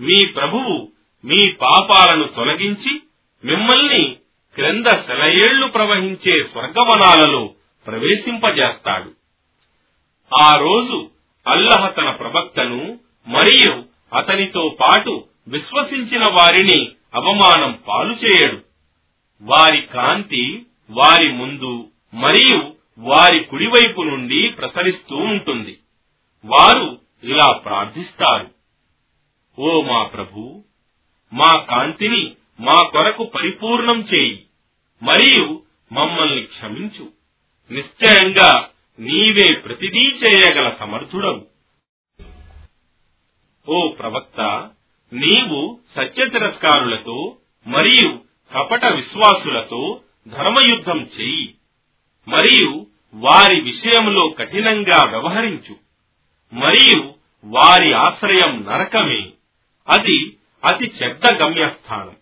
[0.00, 0.88] మీ ప్రభువు
[1.24, 3.00] మీ పాపాలను తొలగించి
[3.44, 4.16] మిమ్మల్ని
[4.54, 7.54] క్రింద సెలయేళ్ళు ప్రవహించే స్వర్గవనాలలో
[7.86, 9.10] ప్రవేశింపజేస్తాడు.
[10.32, 11.10] ఆ రోజు
[11.46, 13.84] అల్లహ తన ప్రవక్తను మరియు
[14.14, 18.58] అతనితో పాటు విశ్వసించిన వారిని అవమానం పాలు చేయడు.
[19.42, 25.78] వారి కాంతి వారి ముందు మరియు వారి కుడివైపు నుండి ప్రసరిస్తూ ఉంటుంది.
[26.44, 28.50] వారు ఇలా ప్రార్థిస్తారు.
[29.58, 30.64] ఓ మా ప్రభు
[31.32, 34.44] మా కాంతిని మా కొరకు పరిపూర్ణం చేయి
[35.02, 37.12] మరియు మమ్మల్ని క్షమించు.
[37.70, 38.68] నిశ్చయంగా
[39.00, 41.46] నీవే ప్రతిదీ చేయగల సమర్థుడవు.
[43.68, 44.40] ఓ ప్రవక్త
[45.12, 47.36] నీవు సత్య తిరస్కారులతో
[47.66, 48.20] మరియు
[48.54, 51.54] కపట విశ్వాసులతో ధర్మయుద్ధం చెయ్యి
[52.28, 55.76] మరియు వారి విషయంలో కఠినంగా వ్యవహరించు
[56.52, 57.14] మరియు
[57.44, 59.30] వారి ఆశ్రయం నరకమే.
[59.88, 62.16] అది అతి చెడ్డ గమ్యస్థానం.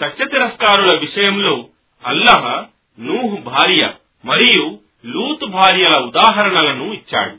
[0.00, 1.68] సత్య తిరస్కారుల విషయంలో
[2.04, 2.66] అల్లహ
[2.98, 3.94] నూహు భార్య
[4.24, 7.36] మరియు లూతు భార్యల ఉదాహరణలను ఇచ్చాడు.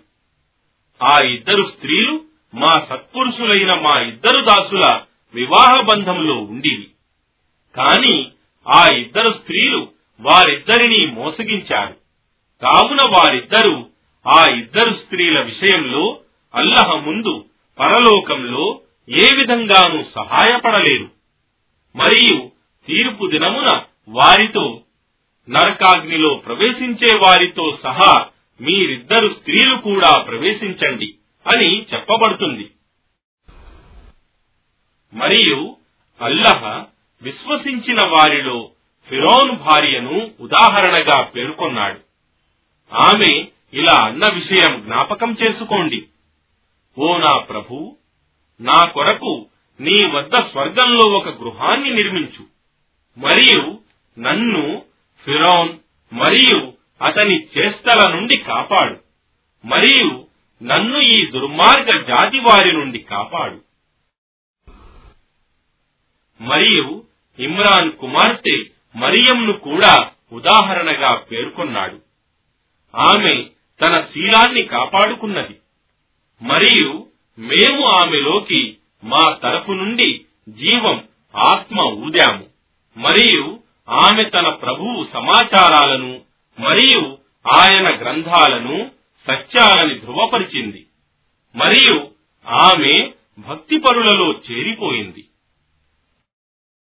[1.03, 2.21] ఆ ఇద్దరు స్త్రీలు
[2.55, 4.99] మా సత్పురుషులైన మా ఇద్దరు దాసుల
[5.33, 6.87] వివాహ బంధంలో ఉండివి.
[7.75, 8.31] కాని
[8.67, 9.87] ఆ ఇద్దరు స్త్రీలు
[10.19, 11.95] వారిద్దరినీ మోసగించారు.
[12.61, 13.85] కావున వారిద్దరూ
[14.27, 16.19] ఆ ఇద్దరు స్త్రీల విషయంలో
[16.55, 17.45] అల్లహ ముందు
[17.79, 18.79] పరలోకంలో
[19.09, 21.09] ఏ విధంగానూ సహాయపడలేరు.
[21.95, 22.51] మరియు
[22.87, 24.81] తీర్పు దినమున వారితో
[25.49, 28.25] నరకాగ్నిలో ప్రవేశించే వారితో సహా
[28.61, 31.15] మీరిద్దరు స్త్రీలు కూడా ప్రవేశించండి
[31.47, 32.71] అని చెప్పబడుతుంది.
[35.13, 35.75] మరియు
[36.21, 36.83] అల్లహ
[37.21, 38.69] విశ్వసించిన వారిలో
[39.09, 41.99] ఫిరోన్ భార్యను ఉదాహరణగా పేర్కొన్నాడు.
[42.93, 46.03] ఆమె ఇలా అన్న విషయం జ్ఞాపకం చేసుకోండి.
[46.99, 47.97] ఓ నా ప్రభు
[48.61, 49.45] నా కొరకు
[49.79, 52.45] నీ వద్ద స్వర్గంలో ఒక గృహాన్ని నిర్మించు.
[53.17, 53.79] మరియు
[54.19, 54.81] నన్ను
[55.25, 55.77] ఫిరోన్
[56.13, 58.99] మరియు అతని చేష్టల నుండి కాపాడు.
[59.67, 60.27] మరియు
[60.63, 63.61] నన్ను ఈ దుర్మార్గ జాతి వారి నుండి కాపాడు.
[66.41, 67.03] మరియు
[67.39, 68.63] ఇమ్రాన్ కుమార్తె
[68.95, 72.01] మరియంను కూడా ఉదాహరణగా పేర్కొన్నాడు.
[72.95, 73.45] ఆమె
[73.81, 75.57] తన శీలాన్ని కాపాడుకున్నది.
[76.41, 77.07] మరియు
[77.39, 82.45] మేము ఆమెలోకి మా తరపు నుండి జీవం ఆత్మ ఊదాము.
[82.97, 86.21] మరియు ఆమె తన ప్రభువు సమాచారాలను
[86.59, 87.17] మరియు
[87.53, 88.91] ఆయన గ్రంథాలను
[89.27, 90.85] సత్యాలని ధృవపరిచింది.
[91.55, 92.07] మరియు
[92.47, 95.25] ఆమె భక్తిపరులలో చేరిపోయింది.